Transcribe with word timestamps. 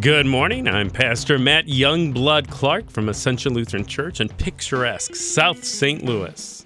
Good 0.00 0.24
morning. 0.24 0.68
I'm 0.68 0.88
Pastor 0.88 1.38
Matt 1.38 1.66
Youngblood 1.66 2.48
Clark 2.48 2.90
from 2.90 3.10
Ascension 3.10 3.52
Lutheran 3.52 3.84
Church 3.84 4.20
in 4.22 4.28
picturesque 4.30 5.14
South 5.14 5.62
St. 5.64 6.02
Louis. 6.02 6.64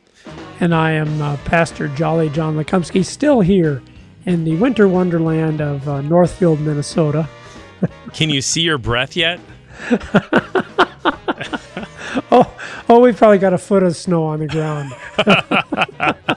and 0.60 0.72
I 0.72 0.92
am 0.92 1.20
uh, 1.20 1.36
Pastor 1.38 1.88
Jolly 1.88 2.28
John 2.28 2.56
Lekumsky, 2.56 3.04
still 3.04 3.40
here 3.40 3.82
in 4.26 4.44
the 4.44 4.54
winter 4.56 4.86
wonderland 4.86 5.60
of 5.60 5.88
uh, 5.88 6.02
Northfield, 6.02 6.60
Minnesota. 6.60 7.28
Can 8.12 8.30
you 8.30 8.40
see 8.40 8.60
your 8.62 8.78
breath 8.78 9.16
yet? 9.16 9.40
Oh, 12.32 12.50
oh, 12.88 13.00
we've 13.00 13.16
probably 13.16 13.36
got 13.38 13.52
a 13.52 13.58
foot 13.58 13.82
of 13.82 13.94
snow 13.94 14.24
on 14.24 14.40
the 14.40 14.46
ground. 14.46 14.90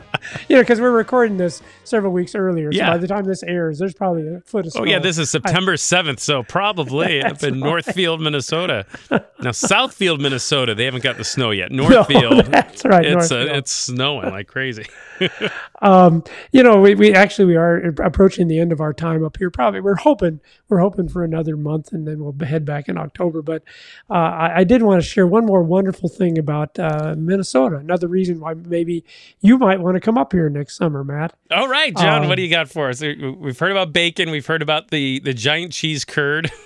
you 0.50 0.56
know, 0.56 0.62
because 0.62 0.80
we're 0.82 0.92
recording 0.92 1.38
this 1.38 1.62
several 1.84 2.12
weeks 2.14 2.36
earlier. 2.36 2.72
So 2.72 2.78
Yeah. 2.78 2.92
by 2.92 2.98
the 2.98 3.08
time 3.08 3.26
this 3.26 3.44
airs, 3.44 3.80
there's 3.80 3.94
probably 3.94 4.28
a 4.28 4.42
foot 4.42 4.66
of 4.66 4.72
snow. 4.74 4.82
Oh, 4.82 4.86
yeah, 4.86 5.00
this 5.00 5.18
is 5.18 5.30
September 5.30 5.74
7th, 5.76 6.20
so 6.20 6.44
probably 6.44 7.22
up 7.24 7.44
in 7.44 7.60
Northfield, 7.60 8.22
Minnesota. 8.22 8.86
Now, 9.12 9.20
Southfield, 9.52 10.20
Minnesota, 10.20 10.76
they 10.76 10.86
haven't 10.86 11.04
got 11.04 11.18
the 11.18 11.24
snow 11.24 11.52
yet. 11.52 11.72
No, 11.72 11.88
Northfield, 11.88 12.46
that's 12.46 12.86
right. 12.86 13.06
it's, 13.06 13.32
uh, 13.32 13.36
Northfield. 13.38 13.58
it's 13.58 13.72
snowing 13.72 14.30
like 14.30 14.48
crazy. 14.48 14.86
um, 15.82 16.24
you 16.52 16.64
know, 16.64 16.80
we, 16.80 16.96
we 16.96 17.14
actually 17.14 17.46
we 17.46 17.56
are 17.56 17.94
approaching 18.04 18.48
the 18.48 18.60
end 18.60 18.72
of 18.72 18.80
our 18.82 18.94
time 18.94 19.24
up 19.26 19.38
here. 19.38 19.50
Probably 19.50 19.82
we're 19.82 19.96
hoping 19.96 20.40
we're 20.70 20.80
hoping 20.80 21.10
for 21.10 21.24
another 21.24 21.58
month, 21.58 21.92
and 21.92 22.08
then 22.08 22.20
we'll 22.24 22.36
head 22.48 22.66
back 22.66 22.88
in 22.88 22.98
October. 22.98 23.42
But 23.42 23.64
uh, 24.10 24.14
I, 24.14 24.60
I 24.60 24.64
did 24.64 24.82
want 24.84 25.02
to 25.02 25.08
share 25.08 25.28
one 25.28 25.46
more 25.46 25.64
wonderful 25.64 26.10
thing 26.10 26.38
about 26.38 26.78
uh, 26.80 27.16
Minnesota. 27.18 27.78
Another 27.78 28.08
reason 28.08 28.40
why 28.40 28.54
maybe 28.54 29.04
you 29.42 29.58
might 29.58 29.80
want 29.80 29.96
to 29.96 30.00
come 30.00 30.18
up 30.20 30.34
here 30.34 30.50
next 30.50 30.76
summer, 30.78 31.04
Matt. 31.04 31.34
All 31.52 31.68
right, 31.68 31.96
John, 31.96 32.24
Um, 32.24 32.28
what 32.30 32.36
do 32.36 32.42
you 32.44 32.50
got 32.50 32.70
for 32.70 32.90
us? 32.90 33.02
We've 33.02 33.58
heard 33.58 33.72
about 33.72 33.94
bacon. 33.94 34.30
We've 34.32 34.46
heard 34.46 34.62
about 34.62 34.90
the, 34.90 35.20
the 35.20 35.34
giant 35.34 35.72
cheese 35.74 36.06
curd. 36.06 36.52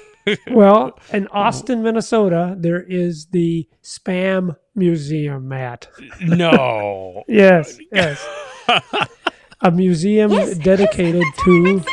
Well, 0.50 0.98
in 1.12 1.28
Austin, 1.34 1.84
Minnesota, 1.84 2.56
there 2.58 2.82
is 2.82 3.26
the 3.34 3.68
Spam 3.84 4.56
Museum, 4.74 5.50
Matt. 5.50 5.90
no. 6.22 7.24
Yes, 7.28 7.78
yes. 7.92 8.26
A 9.60 9.70
museum 9.70 10.32
dedicated 10.60 11.24
to 11.44 11.84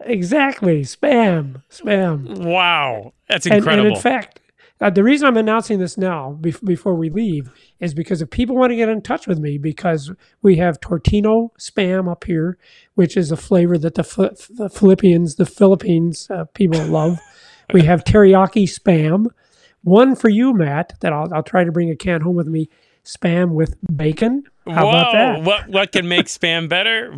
exactly 0.00 0.82
spam, 0.84 1.62
spam. 1.70 2.38
Wow. 2.38 3.12
That's 3.28 3.44
And, 3.44 3.56
incredible. 3.56 3.88
and 3.88 3.96
in 3.96 4.00
fact, 4.02 4.40
uh, 4.80 4.90
the 4.90 5.04
reason 5.04 5.26
I'm 5.28 5.36
announcing 5.36 5.78
this 5.78 5.96
now, 5.96 6.36
bef- 6.40 6.64
before 6.64 6.94
we 6.94 7.08
leave, 7.08 7.50
is 7.80 7.94
because 7.94 8.20
if 8.20 8.30
people 8.30 8.56
want 8.56 8.70
to 8.70 8.76
get 8.76 8.88
in 8.88 9.02
touch 9.02 9.26
with 9.26 9.38
me, 9.38 9.56
because 9.56 10.10
we 10.42 10.56
have 10.56 10.80
Tocino 10.80 11.50
spam 11.58 12.10
up 12.10 12.24
here, 12.24 12.58
which 12.94 13.16
is 13.16 13.30
a 13.30 13.36
flavor 13.36 13.78
that 13.78 13.94
the, 13.94 14.04
Phil- 14.04 14.34
the 14.50 14.68
Philippians, 14.68 15.36
the 15.36 15.46
Philippines 15.46 16.28
uh, 16.30 16.44
people 16.54 16.84
love. 16.84 17.18
We 17.72 17.80
have 17.84 18.04
teriyaki 18.04 18.64
spam. 18.64 19.28
One 19.84 20.14
for 20.14 20.28
you, 20.28 20.52
Matt, 20.52 20.92
that 21.00 21.14
I'll, 21.14 21.32
I'll 21.32 21.42
try 21.42 21.64
to 21.64 21.72
bring 21.72 21.88
a 21.88 21.96
can 21.96 22.20
home 22.20 22.36
with 22.36 22.46
me. 22.46 22.68
Spam 23.06 23.52
with 23.52 23.74
bacon. 23.96 24.42
How 24.66 24.84
Whoa, 24.84 24.90
about 24.90 25.12
that? 25.12 25.42
What 25.42 25.68
what 25.68 25.92
can 25.92 26.06
make 26.06 26.26
spam 26.26 26.68
better? 26.68 27.14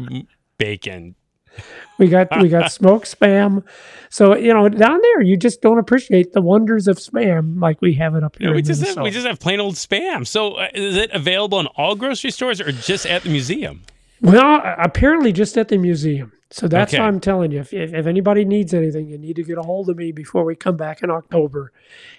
Bacon. 0.56 1.16
We 1.98 2.08
got 2.08 2.28
we 2.42 2.48
got 2.48 2.70
smoked 2.80 3.06
spam. 3.18 3.64
So 4.10 4.36
you 4.36 4.52
know, 4.52 4.68
down 4.68 5.00
there, 5.00 5.22
you 5.22 5.36
just 5.36 5.60
don't 5.62 5.78
appreciate 5.78 6.32
the 6.32 6.40
wonders 6.40 6.88
of 6.88 6.96
spam 6.98 7.60
like 7.60 7.80
we 7.80 7.94
have 7.94 8.14
it 8.14 8.22
up 8.24 8.36
here. 8.38 8.52
we 8.52 8.58
in 8.58 8.64
just 8.64 8.84
have, 8.84 8.98
we 9.02 9.10
just 9.10 9.26
have 9.26 9.40
plain 9.40 9.60
old 9.60 9.74
spam. 9.74 10.26
So 10.26 10.54
uh, 10.54 10.68
is 10.74 10.96
it 10.96 11.10
available 11.12 11.58
in 11.60 11.66
all 11.76 11.94
grocery 11.94 12.30
stores 12.30 12.60
or 12.60 12.72
just 12.72 13.06
at 13.06 13.22
the 13.22 13.30
museum? 13.30 13.82
Well, 14.22 14.62
apparently 14.78 15.32
just 15.32 15.58
at 15.58 15.68
the 15.68 15.76
museum. 15.76 16.32
So 16.50 16.68
that's 16.68 16.94
Okay. 16.94 17.02
why 17.02 17.08
I'm 17.08 17.20
telling 17.20 17.50
you. 17.50 17.60
If, 17.60 17.74
if, 17.74 17.92
if 17.92 18.06
anybody 18.06 18.44
needs 18.44 18.72
anything, 18.72 19.08
you 19.08 19.18
need 19.18 19.34
to 19.36 19.42
get 19.42 19.58
a 19.58 19.62
hold 19.62 19.90
of 19.90 19.96
me 19.96 20.12
before 20.12 20.44
we 20.44 20.54
come 20.54 20.76
back 20.76 21.02
in 21.02 21.10
October, 21.10 21.72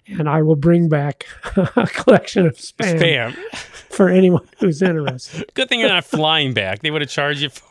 and 0.05 0.27
I 0.27 0.41
will 0.41 0.57
bring 0.57 0.89
back 0.89 1.25
a 1.55 1.87
collection 1.87 2.45
of 2.45 2.55
spam, 2.57 2.99
Spam. 2.99 3.33
for 3.89 4.09
anyone 4.09 4.45
who's 4.59 4.81
interested. 4.81 5.49
Good 5.53 5.69
thing 5.69 5.79
you're 5.79 5.89
not 5.89 6.03
flying 6.03 6.53
back. 6.53 6.81
They 6.81 6.91
would 6.91 7.01
have 7.01 7.09
charged 7.09 7.41
you 7.41 7.49
for. 7.49 7.63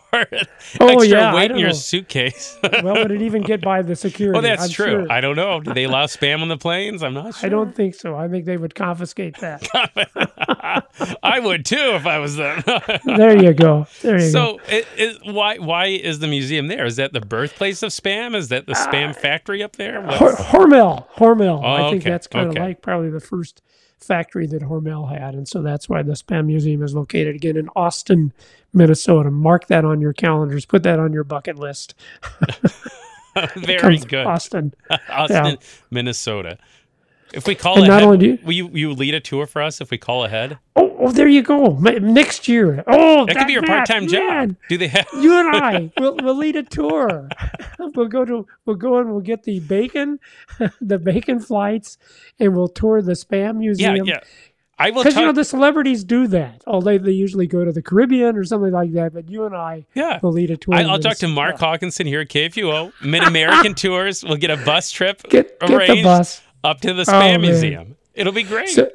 Oh, 0.80 0.88
Extra 0.88 1.08
yeah, 1.08 1.34
weight 1.34 1.50
in 1.50 1.58
your 1.58 1.68
know. 1.68 1.74
suitcase. 1.74 2.58
well, 2.82 2.94
would 2.94 3.10
it 3.10 3.22
even 3.22 3.42
get 3.42 3.60
by 3.60 3.82
the 3.82 3.94
security? 3.96 4.38
oh, 4.38 4.42
that's 4.42 4.64
I'm 4.64 4.70
true. 4.70 4.86
sure. 4.86 5.12
I 5.12 5.20
don't 5.20 5.36
know. 5.36 5.60
Do 5.60 5.72
they 5.74 5.84
allow 5.84 6.06
spam 6.06 6.42
on 6.42 6.48
the 6.48 6.56
planes? 6.56 7.02
I'm 7.02 7.14
not 7.14 7.34
sure. 7.34 7.46
I 7.46 7.48
don't 7.48 7.74
think 7.74 7.94
so. 7.94 8.16
I 8.16 8.28
think 8.28 8.44
they 8.44 8.56
would 8.56 8.74
confiscate 8.74 9.38
that. 9.38 9.66
I 11.22 11.40
would 11.40 11.64
too 11.64 11.92
if 11.94 12.06
I 12.06 12.18
was 12.18 12.36
them. 12.36 12.62
there 13.04 13.42
you 13.42 13.52
go. 13.52 13.86
There 14.02 14.18
you 14.18 14.32
go. 14.32 14.58
so, 14.58 14.60
it, 14.68 14.86
it, 14.96 15.18
why 15.32 15.58
why 15.58 15.86
is 15.86 16.18
the 16.18 16.28
museum 16.28 16.68
there? 16.68 16.84
Is 16.84 16.96
that 16.96 17.12
the 17.12 17.20
birthplace 17.20 17.82
of 17.82 17.90
spam? 17.90 18.34
Is 18.34 18.48
that 18.48 18.66
the 18.66 18.74
spam 18.74 19.14
factory 19.14 19.62
up 19.62 19.76
there? 19.76 20.06
Uh, 20.06 20.18
What's- 20.18 20.40
Hormel, 20.42 21.06
Hormel. 21.16 21.62
Oh, 21.62 21.86
I 21.86 21.90
think 21.90 22.02
okay, 22.02 22.10
that's 22.10 22.26
kind 22.26 22.46
of 22.46 22.52
okay. 22.52 22.60
like 22.60 22.82
probably 22.82 23.10
the 23.10 23.20
first 23.20 23.62
factory 23.98 24.46
that 24.46 24.62
Hormel 24.62 25.08
had, 25.16 25.34
and 25.34 25.48
so 25.48 25.62
that's 25.62 25.88
why 25.88 26.02
the 26.02 26.12
Spam 26.12 26.46
Museum 26.46 26.82
is 26.82 26.94
located 26.94 27.34
again 27.34 27.56
in 27.56 27.68
Austin, 27.76 28.32
Minnesota. 28.72 29.30
Mark 29.30 29.66
that 29.68 29.84
on 29.84 30.00
your 30.00 30.12
calendars. 30.12 30.64
Put 30.66 30.82
that 30.84 30.98
on 30.98 31.12
your 31.12 31.24
bucket 31.24 31.58
list. 31.58 31.94
Very 33.56 33.98
good. 33.98 34.26
Austin. 34.26 34.72
Austin, 35.10 35.58
Minnesota. 35.90 36.58
If 37.34 37.46
we 37.46 37.54
call 37.54 37.78
And 37.78 37.88
not 37.88 37.94
ahead, 37.98 38.04
only 38.04 38.18
do 38.18 38.26
you- 38.26 38.38
will 38.44 38.52
you, 38.52 38.68
you 38.72 38.92
lead 38.92 39.14
a 39.14 39.20
tour 39.20 39.46
for 39.46 39.60
us 39.60 39.80
if 39.80 39.90
we 39.90 39.98
call 39.98 40.24
ahead? 40.24 40.58
Oh, 40.76 40.95
oh, 40.98 41.12
there 41.12 41.28
you 41.28 41.42
go. 41.42 41.76
Next 41.78 42.48
year. 42.48 42.82
Oh, 42.86 43.26
That 43.26 43.36
could 43.36 43.46
be 43.46 43.52
your 43.54 43.62
part-time 43.62 44.06
job. 44.08 44.56
Do 44.68 44.78
they 44.78 44.88
have? 44.88 45.06
You 45.18 45.38
and 45.38 45.56
I, 45.56 45.92
we'll, 45.98 46.16
we'll 46.22 46.36
lead 46.36 46.56
a 46.56 46.62
tour. 46.62 47.28
we'll 47.78 48.08
go 48.08 48.24
to, 48.24 48.46
we'll 48.64 48.76
go 48.76 48.98
and 48.98 49.10
we'll 49.10 49.20
get 49.20 49.44
the 49.44 49.60
bacon, 49.60 50.18
the 50.80 50.98
bacon 50.98 51.40
flights, 51.40 51.98
and 52.38 52.54
we'll 52.56 52.68
tour 52.68 53.02
the 53.02 53.12
Spam 53.12 53.56
Museum. 53.56 53.96
yeah. 53.96 54.02
yeah. 54.04 54.20
I 54.78 54.90
will 54.90 55.02
Because 55.02 55.14
talk. 55.14 55.20
you 55.22 55.26
know 55.28 55.32
the 55.32 55.42
celebrities 55.44 56.04
do 56.04 56.26
that. 56.26 56.62
Although 56.66 56.98
they, 56.98 57.10
usually 57.12 57.46
go 57.46 57.64
to 57.64 57.72
the 57.72 57.80
Caribbean 57.80 58.36
or 58.36 58.44
something 58.44 58.72
like 58.72 58.92
that. 58.92 59.14
But 59.14 59.30
you 59.30 59.44
and 59.46 59.56
I 59.56 59.86
yeah. 59.94 60.20
will 60.22 60.32
lead 60.32 60.50
a 60.50 60.58
tour. 60.58 60.74
I, 60.74 60.82
I'll 60.82 60.98
talk 60.98 61.16
to 61.18 61.28
Mark 61.28 61.58
Hawkinson 61.58 62.06
here 62.06 62.20
at 62.20 62.28
KFUO. 62.28 62.92
Mid 63.02 63.22
American 63.22 63.74
Tours. 63.74 64.22
We'll 64.22 64.36
get 64.36 64.50
a 64.50 64.58
bus 64.58 64.90
trip 64.90 65.22
Get, 65.22 65.58
get 65.60 65.86
the 65.88 66.02
bus. 66.02 66.42
up 66.62 66.82
to 66.82 66.92
the 66.92 67.02
Oh, 67.02 67.04
Spam 67.04 67.20
man. 67.20 67.40
Museum. 67.40 67.96
It'll 68.12 68.34
be 68.34 68.42
great. 68.42 68.68
So, 68.68 68.90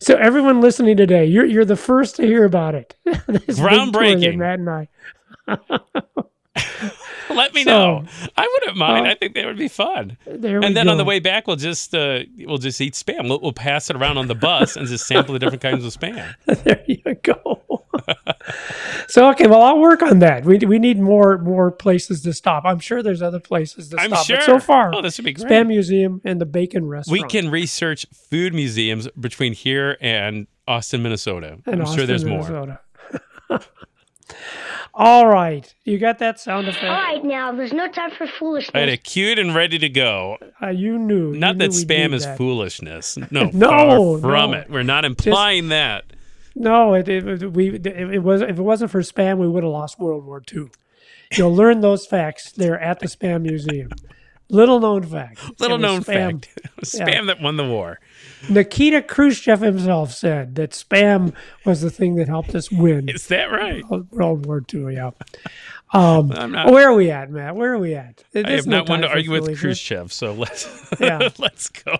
so 0.00 0.16
everyone 0.16 0.60
listening 0.60 0.96
today, 0.96 1.24
you're 1.26 1.44
you're 1.44 1.64
the 1.64 1.76
first 1.76 2.16
to 2.16 2.26
hear 2.26 2.44
about 2.44 2.74
it. 2.74 2.96
This 3.26 3.60
big 3.60 3.92
tour 3.92 4.18
that 4.18 4.32
Groundbreaking. 4.32 4.36
Matt 4.36 4.58
and 4.58 4.70
I. 4.70 4.88
Let 7.36 7.54
me 7.54 7.64
so- 7.64 7.70
know. 7.70 8.04
I 8.36 8.48
wouldn't 8.60 8.76
mind. 8.76 9.06
Uh, 9.06 9.10
I 9.10 9.14
think 9.14 9.34
that 9.34 9.46
would 9.46 9.58
be 9.58 9.68
fun. 9.68 10.16
There 10.26 10.60
we 10.60 10.66
And 10.66 10.76
then 10.76 10.86
go. 10.86 10.92
on 10.92 10.98
the 10.98 11.04
way 11.04 11.18
back, 11.20 11.46
we'll 11.46 11.56
just 11.56 11.94
uh, 11.94 12.20
we'll 12.38 12.58
just 12.58 12.80
eat 12.80 12.94
spam. 12.94 13.28
We'll, 13.28 13.40
we'll 13.40 13.52
pass 13.52 13.90
it 13.90 13.96
around 13.96 14.18
on 14.18 14.26
the 14.28 14.34
bus 14.34 14.76
and 14.76 14.86
just 14.86 15.06
sample 15.06 15.32
the 15.34 15.38
different 15.38 15.62
kinds 15.62 15.84
of 15.84 15.92
spam. 15.94 16.34
there 16.64 16.82
you 16.86 17.14
go. 17.22 17.62
so 19.08 19.28
okay, 19.30 19.46
well 19.46 19.62
I'll 19.62 19.78
work 19.78 20.02
on 20.02 20.18
that. 20.18 20.44
We 20.44 20.58
we 20.58 20.78
need 20.78 20.98
more 21.00 21.38
more 21.38 21.70
places 21.70 22.22
to 22.22 22.32
stop. 22.32 22.64
I'm 22.64 22.80
sure 22.80 23.02
there's 23.02 23.22
other 23.22 23.40
places 23.40 23.88
to 23.90 23.98
I'm 24.00 24.10
stop. 24.10 24.26
sure. 24.26 24.36
But 24.38 24.44
so 24.46 24.58
far, 24.58 24.94
Oh, 24.94 25.00
this 25.02 25.16
would 25.18 25.24
be 25.24 25.32
great. 25.32 25.48
Spam 25.50 25.68
Museum 25.68 26.20
and 26.24 26.40
the 26.40 26.46
Bacon 26.46 26.86
Restaurant. 26.86 27.22
We 27.22 27.28
can 27.28 27.50
research 27.50 28.06
food 28.12 28.52
museums 28.54 29.08
between 29.18 29.52
here 29.52 29.96
and 30.00 30.46
Austin, 30.66 31.02
Minnesota. 31.02 31.58
And 31.66 31.76
I'm 31.76 31.82
Austin, 31.82 31.96
sure 31.98 32.06
there's 32.06 32.24
more. 32.24 32.80
Minnesota. 34.96 35.10
All 35.16 35.26
right, 35.26 35.74
you 35.84 35.98
got 35.98 36.18
that 36.20 36.38
sound 36.40 36.68
effect. 36.68 36.84
All 36.84 36.90
right, 36.90 37.24
now 37.24 37.52
there's 37.52 37.72
no 37.72 37.88
time 37.90 38.10
for 38.10 38.26
foolishness. 38.26 38.70
I 38.74 38.78
had 38.80 38.86
foolishness. 38.88 38.94
it 39.00 39.04
queued 39.04 39.38
and 39.38 39.54
ready 39.54 39.78
to 39.78 39.88
go. 39.88 40.38
Uh, 40.62 40.68
you 40.68 40.98
knew. 40.98 41.34
Not 41.34 41.56
knew 41.56 41.66
that 41.68 41.74
we'd 41.74 41.88
spam 41.88 42.12
is 42.12 42.24
that. 42.24 42.36
foolishness. 42.38 43.18
No, 43.30 43.50
No, 43.52 43.68
far 43.68 44.20
from 44.20 44.50
no. 44.52 44.56
it. 44.58 44.70
We're 44.70 44.82
not 44.82 45.04
implying 45.04 45.68
that. 45.68 46.04
No, 46.54 46.94
it, 46.94 47.08
it, 47.08 47.42
it- 47.42 47.52
we 47.52 47.70
it, 47.74 47.86
it 47.86 48.22
was 48.22 48.40
if 48.42 48.50
it 48.58 48.62
wasn't 48.62 48.90
for 48.92 49.00
spam, 49.00 49.38
we 49.38 49.48
would 49.48 49.64
have 49.64 49.72
lost 49.72 49.98
World 49.98 50.24
War 50.24 50.42
II. 50.54 50.66
You'll 51.36 51.54
learn 51.54 51.80
those 51.80 52.06
facts 52.06 52.52
there 52.52 52.78
at 52.78 53.00
the 53.00 53.06
Spam 53.06 53.42
Museum. 53.42 53.90
Little 54.50 54.78
known 54.80 55.02
fact. 55.02 55.60
Little 55.60 55.78
known 55.78 56.02
spam. 56.02 56.44
fact. 56.44 56.48
spam 56.84 57.26
that 57.26 57.40
won 57.40 57.56
the 57.56 57.66
war. 57.66 57.98
Nikita 58.48 59.02
Khrushchev 59.02 59.60
himself 59.60 60.12
said 60.12 60.54
that 60.56 60.72
spam 60.72 61.32
was 61.64 61.80
the 61.80 61.90
thing 61.90 62.16
that 62.16 62.28
helped 62.28 62.54
us 62.54 62.70
win 62.70 63.08
Is 63.08 63.28
that 63.28 63.46
right? 63.50 63.82
World 64.10 64.46
War 64.46 64.62
II. 64.72 64.94
Yeah. 64.94 65.10
Um, 65.94 66.28
not- 66.28 66.70
where 66.72 66.88
are 66.90 66.94
we 66.94 67.10
at, 67.10 67.30
Matt? 67.30 67.54
Where 67.54 67.72
are 67.72 67.78
we 67.78 67.94
at? 67.94 68.24
I 68.34 68.42
There's 68.42 68.64
have 68.64 68.66
no 68.66 68.78
not 68.78 68.88
one 68.88 69.00
to 69.02 69.08
argue 69.08 69.30
with. 69.30 69.58
Khrushchev, 69.58 70.12
so 70.12 70.32
let's 70.32 70.88
Yeah. 71.00 71.28
let's 71.38 71.68
go. 71.68 71.96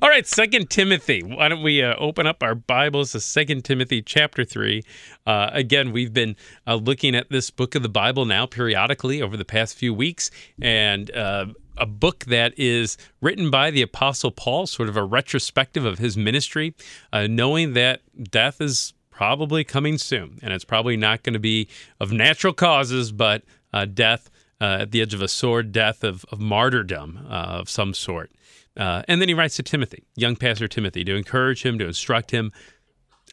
All 0.00 0.08
right, 0.08 0.26
Second 0.26 0.70
Timothy. 0.70 1.22
Why 1.22 1.48
don't 1.48 1.62
we 1.62 1.82
uh, 1.82 1.94
open 1.98 2.26
up 2.26 2.42
our 2.42 2.54
Bibles 2.54 3.12
to 3.12 3.20
Second 3.20 3.64
Timothy 3.64 4.00
chapter 4.00 4.44
three? 4.44 4.82
Uh, 5.26 5.50
again, 5.52 5.92
we've 5.92 6.14
been 6.14 6.34
uh, 6.66 6.76
looking 6.76 7.14
at 7.14 7.30
this 7.30 7.50
book 7.50 7.74
of 7.74 7.82
the 7.82 7.88
Bible 7.90 8.24
now 8.24 8.46
periodically 8.46 9.20
over 9.20 9.36
the 9.36 9.44
past 9.44 9.76
few 9.76 9.92
weeks, 9.92 10.30
and 10.62 11.10
uh, 11.14 11.46
a 11.76 11.86
book 11.86 12.24
that 12.26 12.54
is 12.56 12.96
written 13.20 13.50
by 13.50 13.70
the 13.70 13.82
Apostle 13.82 14.30
Paul, 14.30 14.66
sort 14.66 14.88
of 14.88 14.96
a 14.96 15.04
retrospective 15.04 15.84
of 15.84 15.98
his 15.98 16.16
ministry, 16.16 16.74
uh, 17.12 17.26
knowing 17.26 17.74
that 17.74 18.00
death 18.30 18.62
is 18.62 18.94
probably 19.16 19.64
coming 19.64 19.96
soon, 19.96 20.38
and 20.42 20.52
it's 20.52 20.64
probably 20.64 20.94
not 20.94 21.22
going 21.22 21.32
to 21.32 21.38
be 21.38 21.68
of 21.98 22.12
natural 22.12 22.52
causes, 22.52 23.12
but 23.12 23.42
uh, 23.72 23.86
death 23.86 24.28
uh, 24.60 24.78
at 24.82 24.90
the 24.90 25.00
edge 25.00 25.14
of 25.14 25.22
a 25.22 25.28
sword, 25.28 25.72
death 25.72 26.04
of, 26.04 26.26
of 26.30 26.38
martyrdom 26.38 27.26
uh, 27.26 27.32
of 27.32 27.70
some 27.70 27.94
sort. 27.94 28.30
Uh, 28.76 29.02
and 29.08 29.22
then 29.22 29.28
he 29.28 29.34
writes 29.34 29.56
to 29.56 29.62
Timothy, 29.62 30.04
young 30.16 30.36
pastor 30.36 30.68
Timothy, 30.68 31.02
to 31.02 31.16
encourage 31.16 31.64
him, 31.64 31.78
to 31.78 31.86
instruct 31.86 32.30
him, 32.30 32.52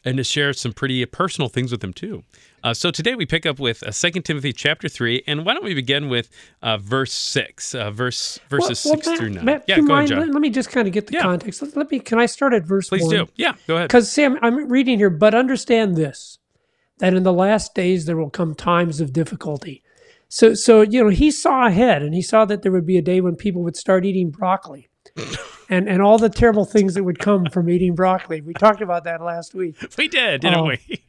and 0.04 0.16
to 0.18 0.24
share 0.24 0.52
some 0.52 0.72
pretty 0.72 1.04
personal 1.06 1.48
things 1.48 1.72
with 1.72 1.82
him 1.82 1.92
too. 1.92 2.24
Uh, 2.62 2.72
so 2.74 2.90
today 2.90 3.14
we 3.14 3.26
pick 3.26 3.44
up 3.46 3.58
with 3.58 3.82
uh, 3.86 3.90
2 3.90 4.20
Timothy 4.22 4.52
chapter 4.52 4.88
3, 4.88 5.22
and 5.26 5.44
why 5.44 5.52
don't 5.54 5.64
we 5.64 5.74
begin 5.74 6.08
with 6.08 6.30
uh, 6.62 6.76
verse 6.78 7.12
6, 7.12 7.74
uh, 7.74 7.90
verse 7.90 8.38
verses 8.48 8.84
Well- 8.84 8.94
well, 8.94 9.02
6 9.02 9.06
Matt- 9.08 9.18
through 9.18 9.30
9. 9.30 9.44
Matt, 9.44 9.64
yeah, 9.66 9.76
go 9.76 9.80
ahead, 9.82 9.88
mind? 9.88 10.08
John. 10.08 10.18
Let, 10.20 10.28
let 10.30 10.40
me 10.40 10.50
just 10.50 10.70
kind 10.70 10.86
of 10.88 10.94
get 10.94 11.06
the 11.06 11.14
Yeah. 11.14 11.22
context. 11.22 11.60
Let, 11.62 11.76
let 11.76 11.90
me. 11.90 12.00
Can 12.00 12.18
I 12.18 12.26
start 12.26 12.52
at 12.54 12.64
verse 12.64 12.88
Please 12.88 13.02
one? 13.02 13.10
do. 13.10 13.26
Yeah, 13.36 13.54
go 13.66 13.76
ahead. 13.76 13.88
Because 13.88 14.10
Sam, 14.10 14.38
I'm 14.42 14.68
reading 14.68 14.98
here, 14.98 15.10
but 15.10 15.34
understand 15.34 15.96
this: 15.96 16.38
that 16.98 17.12
in 17.14 17.22
the 17.22 17.32
last 17.32 17.74
days 17.74 18.06
there 18.06 18.16
will 18.16 18.30
come 18.30 18.54
times 18.54 19.00
of 19.00 19.12
difficulty. 19.12 19.82
So, 20.28 20.54
so 20.54 20.80
you 20.80 21.04
know, 21.04 21.10
he 21.10 21.30
saw 21.30 21.66
ahead, 21.66 22.02
and 22.02 22.14
he 22.14 22.22
saw 22.22 22.44
that 22.46 22.62
there 22.62 22.72
would 22.72 22.86
be 22.86 22.96
a 22.96 23.02
day 23.02 23.20
when 23.20 23.36
people 23.36 23.62
would 23.62 23.76
start 23.76 24.04
eating 24.06 24.30
broccoli, 24.30 24.88
and 25.68 25.88
and 25.88 26.02
all 26.02 26.18
the 26.18 26.28
terrible 26.28 26.64
things 26.64 26.94
that 26.94 27.04
would 27.04 27.18
come 27.18 27.46
from 27.46 27.68
eating 27.70 27.94
broccoli. 27.94 28.40
We 28.40 28.52
talked 28.54 28.80
about 28.80 29.04
that 29.04 29.20
last 29.20 29.54
week. 29.54 29.76
We 29.98 30.08
did, 30.08 30.42
didn't 30.42 30.58
Oh. 30.58 30.64
we? 30.66 30.78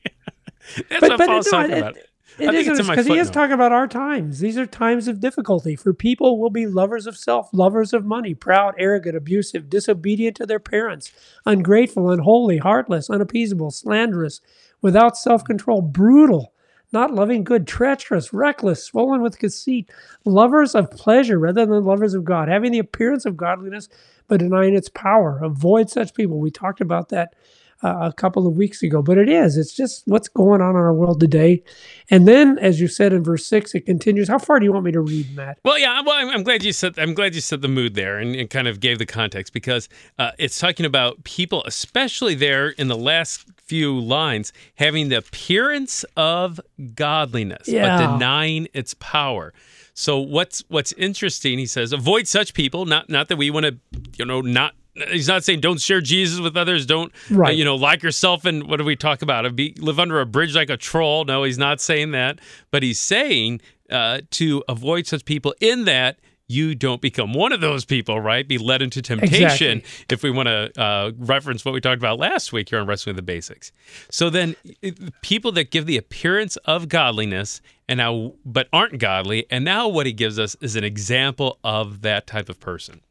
That's 0.89 1.01
But- 1.01 1.01
what 1.11 1.17
but 1.19 1.27
Paul's 1.27 1.45
no, 1.51 1.51
talking 1.51 1.71
it- 1.75 1.79
about. 1.79 1.97
It 2.37 2.49
I 2.49 2.51
think 2.51 2.67
is 2.67 2.85
because 2.89 3.05
he 3.07 3.17
is 3.17 3.29
talking 3.29 3.53
about 3.53 3.71
our 3.71 3.87
times. 3.87 4.39
These 4.39 4.57
are 4.57 4.65
times 4.65 5.07
of 5.07 5.21
difficulty. 5.21 5.77
For 5.77 5.93
people 5.93 6.37
will 6.37 6.49
be 6.49 6.67
lovers 6.67 7.07
of 7.07 7.15
self, 7.15 7.47
lovers 7.53 7.93
of 7.93 8.03
money, 8.03 8.33
proud, 8.33 8.75
arrogant, 8.77 9.15
abusive, 9.15 9.69
disobedient 9.69 10.35
to 10.35 10.45
their 10.45 10.59
parents, 10.59 11.13
ungrateful, 11.45 12.11
unholy, 12.11 12.57
heartless, 12.57 13.09
unappeasable, 13.09 13.71
slanderous, 13.71 14.41
without 14.81 15.15
self-control, 15.15 15.83
brutal, 15.83 16.51
not 16.95 17.13
loving 17.13 17.43
good, 17.43 17.67
treacherous, 17.67 18.33
reckless, 18.33 18.83
swollen 18.83 19.21
with 19.21 19.37
conceit, 19.37 19.91
lovers 20.25 20.73
of 20.73 20.89
pleasure 20.89 21.37
rather 21.37 21.67
than 21.67 21.85
lovers 21.85 22.15
of 22.15 22.25
God, 22.25 22.47
having 22.47 22.71
the 22.71 22.79
appearance 22.79 23.25
of 23.27 23.37
godliness 23.37 23.87
but 24.27 24.39
denying 24.39 24.73
its 24.73 24.89
power. 24.89 25.39
Avoid 25.43 25.91
such 25.91 26.15
people. 26.15 26.39
We 26.39 26.49
talked 26.49 26.81
about 26.81 27.09
that 27.09 27.35
uh, 27.83 28.09
a 28.09 28.13
couple 28.13 28.47
of 28.47 28.55
weeks 28.55 28.81
ago, 28.81 29.01
but 29.01 29.17
it 29.17 29.29
is. 29.29 29.57
It's 29.57 29.73
just 29.75 30.03
what's 30.07 30.27
going 30.27 30.61
on 30.61 30.71
in 30.71 30.75
our 30.77 30.93
world 30.93 31.19
today. 31.19 31.63
And 32.09 32.27
then, 32.27 32.57
as 32.59 32.79
you 32.79 32.87
said 32.87 33.13
in 33.13 33.23
verse 33.23 33.45
six, 33.45 33.75
it 33.75 33.85
continues. 33.85 34.27
How 34.27 34.37
far 34.39 34.59
do 34.59 34.65
you 34.65 34.71
want 34.73 34.85
me 34.85 34.91
to 34.93 35.01
read, 35.01 35.35
Matt? 35.35 35.59
Well, 35.63 35.77
yeah. 35.77 36.01
Well, 36.01 36.15
I'm, 36.15 36.29
I'm 36.29 36.43
glad 36.43 36.63
you 36.63 36.71
said. 36.73 36.97
I'm 36.97 37.13
glad 37.13 37.35
you 37.35 37.41
set 37.41 37.61
the 37.61 37.67
mood 37.67 37.95
there 37.95 38.17
and, 38.17 38.35
and 38.35 38.49
kind 38.49 38.67
of 38.67 38.79
gave 38.79 38.97
the 38.99 39.05
context 39.05 39.53
because 39.53 39.89
uh, 40.17 40.31
it's 40.37 40.59
talking 40.59 40.85
about 40.85 41.23
people, 41.23 41.63
especially 41.65 42.35
there 42.35 42.69
in 42.69 42.87
the 42.87 42.97
last 42.97 43.45
few 43.65 43.99
lines, 43.99 44.53
having 44.75 45.09
the 45.09 45.17
appearance 45.17 46.05
of 46.15 46.59
godliness 46.93 47.67
Yeah. 47.67 47.97
but 47.97 48.13
denying 48.13 48.67
its 48.73 48.93
power. 48.95 49.53
So 49.93 50.19
what's 50.19 50.63
what's 50.67 50.91
interesting? 50.93 51.57
He 51.57 51.65
says, 51.65 51.93
avoid 51.93 52.27
such 52.27 52.53
people. 52.53 52.85
Not 52.85 53.09
not 53.09 53.27
that 53.29 53.37
we 53.37 53.49
want 53.49 53.65
to, 53.65 53.77
you 54.17 54.25
know, 54.25 54.41
not. 54.41 54.73
He's 55.09 55.27
not 55.27 55.43
saying 55.43 55.59
don't 55.61 55.79
share 55.81 56.01
Jesus 56.01 56.39
with 56.39 56.55
others. 56.55 56.85
Don't, 56.85 57.11
uh, 57.31 57.35
Right. 57.35 57.57
you 57.57 57.65
know, 57.65 57.75
like 57.75 58.01
yourself. 58.03 58.45
And 58.45 58.63
what 58.69 58.77
do 58.77 58.83
we 58.85 58.95
talk 58.95 59.21
about? 59.21 59.55
Be, 59.55 59.73
live 59.77 59.99
under 59.99 60.21
a 60.21 60.25
bridge 60.25 60.55
like 60.55 60.69
a 60.69 60.77
troll. 60.77 61.25
No, 61.25 61.43
he's 61.43 61.57
not 61.57 61.81
saying 61.81 62.11
that. 62.11 62.39
But 62.71 62.81
he's 62.83 62.99
saying 62.99 63.61
uh, 63.89 64.21
to 64.31 64.63
avoid 64.69 65.05
such 65.07 65.25
people 65.25 65.53
in 65.61 65.85
that 65.85 66.19
you 66.47 66.75
don't 66.75 67.01
become 67.01 67.33
one 67.33 67.51
of 67.51 67.59
those 67.59 67.85
people, 67.85 68.19
right? 68.19 68.47
Be 68.47 68.59
led 68.59 68.81
into 68.83 69.01
temptation 69.01 69.79
Exactly. 69.79 70.05
if 70.15 70.21
we 70.23 70.29
want 70.29 70.47
to 70.47 70.71
uh, 70.79 71.11
reference 71.17 71.65
what 71.65 71.73
we 71.73 71.81
talked 71.81 71.97
about 71.97 72.19
last 72.19 72.53
week 72.53 72.69
here 72.69 72.79
on 72.79 72.85
Wrestling 72.85 73.15
with 73.15 73.25
the 73.25 73.31
Basics. 73.31 73.71
So 74.11 74.29
then, 74.29 74.55
it- 74.81 74.99
people 75.23 75.51
that 75.53 75.71
give 75.71 75.87
the 75.87 75.97
appearance 75.97 76.55
of 76.65 76.87
godliness 76.87 77.61
and 77.89 77.97
now, 77.97 78.33
but 78.45 78.67
aren't 78.71 78.99
godly, 78.99 79.47
and 79.49 79.65
now 79.65 79.87
what 79.87 80.05
he 80.05 80.13
gives 80.13 80.37
us 80.37 80.55
is 80.61 80.75
an 80.75 80.83
example 80.83 81.57
of 81.63 82.01
that 82.01 82.27
type 82.27 82.47
of 82.47 82.59
person. 82.59 83.01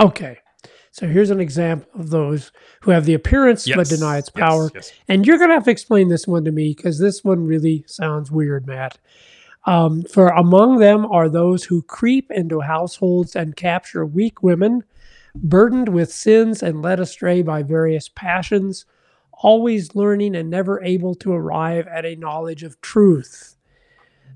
Okay. 0.00 0.38
So 0.92 1.06
here's 1.08 1.30
an 1.30 1.40
example 1.40 1.88
of 1.98 2.10
those 2.10 2.52
who 2.82 2.90
have 2.90 3.06
the 3.06 3.14
appearance 3.14 3.66
but 3.66 3.88
deny 3.88 4.18
its 4.18 4.30
Yes, 4.36 4.48
power. 4.48 4.70
yes. 4.74 4.92
And 5.08 5.26
you're 5.26 5.38
going 5.38 5.48
to 5.48 5.54
have 5.54 5.64
to 5.64 5.70
explain 5.70 6.08
this 6.08 6.26
one 6.28 6.44
to 6.44 6.52
me 6.52 6.74
because 6.76 6.98
this 6.98 7.24
one 7.24 7.46
really 7.46 7.84
sounds 7.86 8.30
weird, 8.30 8.66
Matt. 8.66 8.98
Um, 9.64 10.02
for 10.02 10.28
among 10.28 10.80
them 10.80 11.06
are 11.06 11.28
those 11.30 11.64
who 11.64 11.80
creep 11.82 12.30
into 12.30 12.60
households 12.60 13.34
and 13.34 13.56
capture 13.56 14.04
weak 14.04 14.42
women, 14.42 14.84
burdened 15.34 15.88
with 15.88 16.12
sins 16.12 16.62
and 16.62 16.82
led 16.82 17.00
astray 17.00 17.40
by 17.42 17.62
various 17.62 18.10
passions, 18.10 18.84
always 19.32 19.94
learning 19.94 20.36
and 20.36 20.50
never 20.50 20.82
able 20.84 21.14
to 21.14 21.32
arrive 21.32 21.86
at 21.86 22.04
a 22.04 22.16
knowledge 22.16 22.62
of 22.64 22.78
truth. 22.82 23.56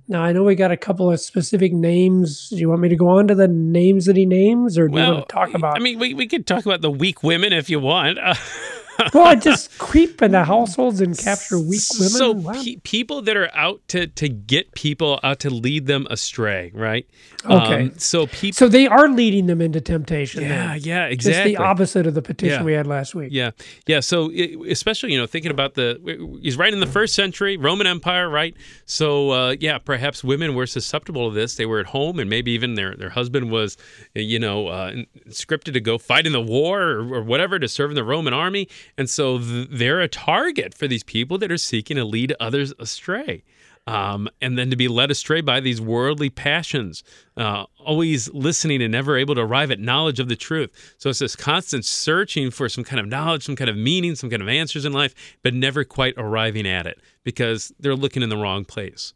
Now, 0.08 0.22
I 0.22 0.32
know 0.32 0.44
we 0.44 0.54
got 0.54 0.70
a 0.70 0.76
couple 0.76 1.10
of 1.10 1.18
specific 1.20 1.72
names. 1.72 2.50
Do 2.50 2.56
you 2.56 2.68
want 2.68 2.80
me 2.80 2.88
to 2.88 2.96
go 2.96 3.08
on 3.08 3.26
to 3.28 3.34
the 3.34 3.48
names 3.48 4.06
that 4.06 4.16
he 4.16 4.24
names, 4.24 4.78
or 4.78 4.86
do 4.88 4.96
you 4.96 5.04
want 5.04 5.28
to 5.28 5.32
talk 5.32 5.52
about? 5.52 5.76
I 5.76 5.80
mean, 5.80 5.98
we, 5.98 6.14
we 6.14 6.28
could 6.28 6.46
talk 6.46 6.64
about 6.64 6.80
the 6.80 6.90
weak 6.90 7.24
women 7.24 7.52
if 7.52 7.68
you 7.68 7.80
want. 7.80 8.18
Well, 9.14 9.26
I 9.26 9.34
just 9.34 9.76
creep 9.78 10.22
into 10.22 10.44
households 10.44 11.00
and 11.00 11.16
capture 11.16 11.58
weak 11.58 11.82
women. 11.98 12.10
So 12.10 12.32
Wow. 12.32 12.52
pe- 12.62 12.76
people 12.76 13.22
that 13.22 13.36
are 13.36 13.50
out 13.54 13.80
to 13.88 14.06
to 14.06 14.28
get 14.28 14.72
people 14.74 15.20
out 15.22 15.40
to 15.40 15.50
lead 15.50 15.86
them 15.86 16.06
astray, 16.10 16.70
right? 16.74 17.06
Okay. 17.44 17.82
Um, 17.84 17.92
so 17.98 18.26
people. 18.26 18.56
So 18.56 18.68
they 18.68 18.86
are 18.86 19.08
leading 19.08 19.46
them 19.46 19.60
into 19.60 19.80
temptation. 19.80 20.42
yeah, 20.42 20.68
then. 20.74 20.80
yeah, 20.82 21.04
exactly. 21.06 21.52
the 21.54 21.62
opposite 21.62 22.06
of 22.06 22.14
the 22.14 22.22
petition 22.22 22.60
Yeah. 22.60 22.64
we 22.64 22.72
had 22.72 22.86
last 22.86 23.14
week. 23.14 23.28
Yeah, 23.32 23.50
yeah. 23.86 24.00
So 24.00 24.30
i- 24.32 24.56
especially 24.68 25.12
you 25.12 25.18
know 25.18 25.26
thinking 25.26 25.50
about 25.50 25.74
the 25.74 26.38
he's 26.42 26.56
right 26.56 26.72
in 26.72 26.80
the 26.80 26.86
first 26.86 27.14
century 27.14 27.56
Roman 27.56 27.86
Empire, 27.86 28.28
right? 28.28 28.54
So 28.86 29.30
uh, 29.30 29.56
yeah, 29.60 29.78
perhaps 29.78 30.24
women 30.24 30.54
were 30.54 30.66
susceptible 30.66 31.28
to 31.30 31.34
this. 31.34 31.54
They 31.56 31.66
were 31.66 31.80
at 31.80 31.86
home, 31.86 32.18
and 32.18 32.28
maybe 32.30 32.50
even 32.52 32.74
their 32.74 32.94
their 32.96 33.10
husband 33.10 33.50
was 33.50 33.76
you 34.14 34.38
know 34.38 34.68
uh, 34.68 34.92
scripted 35.28 35.72
to 35.74 35.80
go 35.80 35.98
fight 35.98 36.26
in 36.26 36.32
the 36.32 36.40
war 36.40 36.82
or, 36.82 37.14
or 37.16 37.22
whatever 37.22 37.58
to 37.58 37.68
serve 37.68 37.90
in 37.90 37.94
the 37.96 38.04
Roman 38.04 38.32
army, 38.32 38.68
and 38.96 39.08
so 39.08 39.38
th- 39.38 39.68
they're 39.70 40.00
a 40.00 40.08
target 40.08 40.74
for 40.74 40.86
these 40.88 41.02
people 41.02 41.38
that 41.38 41.52
are 41.52 41.58
seeking 41.58 41.96
to 41.96 42.04
lead 42.04 42.34
others 42.40 42.72
astray. 42.78 43.42
Um, 43.88 44.28
and 44.40 44.58
then 44.58 44.70
to 44.70 44.76
be 44.76 44.88
led 44.88 45.12
astray 45.12 45.42
by 45.42 45.60
these 45.60 45.80
worldly 45.80 46.28
passions, 46.28 47.04
uh, 47.36 47.66
always 47.78 48.28
listening 48.34 48.82
and 48.82 48.90
never 48.90 49.16
able 49.16 49.36
to 49.36 49.42
arrive 49.42 49.70
at 49.70 49.78
knowledge 49.78 50.18
of 50.18 50.28
the 50.28 50.34
truth. 50.34 50.96
So 50.98 51.08
it's 51.08 51.20
this 51.20 51.36
constant 51.36 51.84
searching 51.84 52.50
for 52.50 52.68
some 52.68 52.82
kind 52.82 52.98
of 52.98 53.06
knowledge, 53.06 53.44
some 53.44 53.54
kind 53.54 53.70
of 53.70 53.76
meaning, 53.76 54.16
some 54.16 54.28
kind 54.28 54.42
of 54.42 54.48
answers 54.48 54.84
in 54.84 54.92
life, 54.92 55.14
but 55.44 55.54
never 55.54 55.84
quite 55.84 56.14
arriving 56.16 56.66
at 56.66 56.88
it 56.88 57.00
because 57.22 57.72
they're 57.78 57.94
looking 57.94 58.24
in 58.24 58.28
the 58.28 58.36
wrong 58.36 58.64
place. 58.64 59.14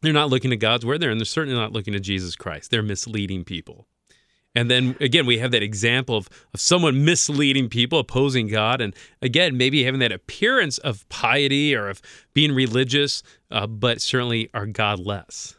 They're 0.00 0.12
not 0.12 0.30
looking 0.30 0.50
to 0.50 0.56
God's 0.56 0.86
word 0.86 1.00
there, 1.00 1.10
and 1.10 1.18
they're 1.18 1.24
certainly 1.24 1.58
not 1.58 1.72
looking 1.72 1.92
to 1.94 2.00
Jesus 2.00 2.36
Christ. 2.36 2.70
They're 2.70 2.84
misleading 2.84 3.42
people. 3.42 3.88
And 4.54 4.70
then 4.70 4.96
again, 5.00 5.26
we 5.26 5.38
have 5.38 5.50
that 5.52 5.62
example 5.62 6.16
of, 6.16 6.28
of 6.52 6.60
someone 6.60 7.04
misleading 7.04 7.68
people, 7.68 7.98
opposing 7.98 8.48
God. 8.48 8.80
And 8.80 8.94
again, 9.22 9.56
maybe 9.56 9.84
having 9.84 10.00
that 10.00 10.12
appearance 10.12 10.78
of 10.78 11.08
piety 11.08 11.74
or 11.74 11.88
of 11.88 12.00
being 12.34 12.52
religious, 12.52 13.22
uh, 13.50 13.66
but 13.66 14.00
certainly 14.00 14.50
are 14.54 14.66
godless. 14.66 15.54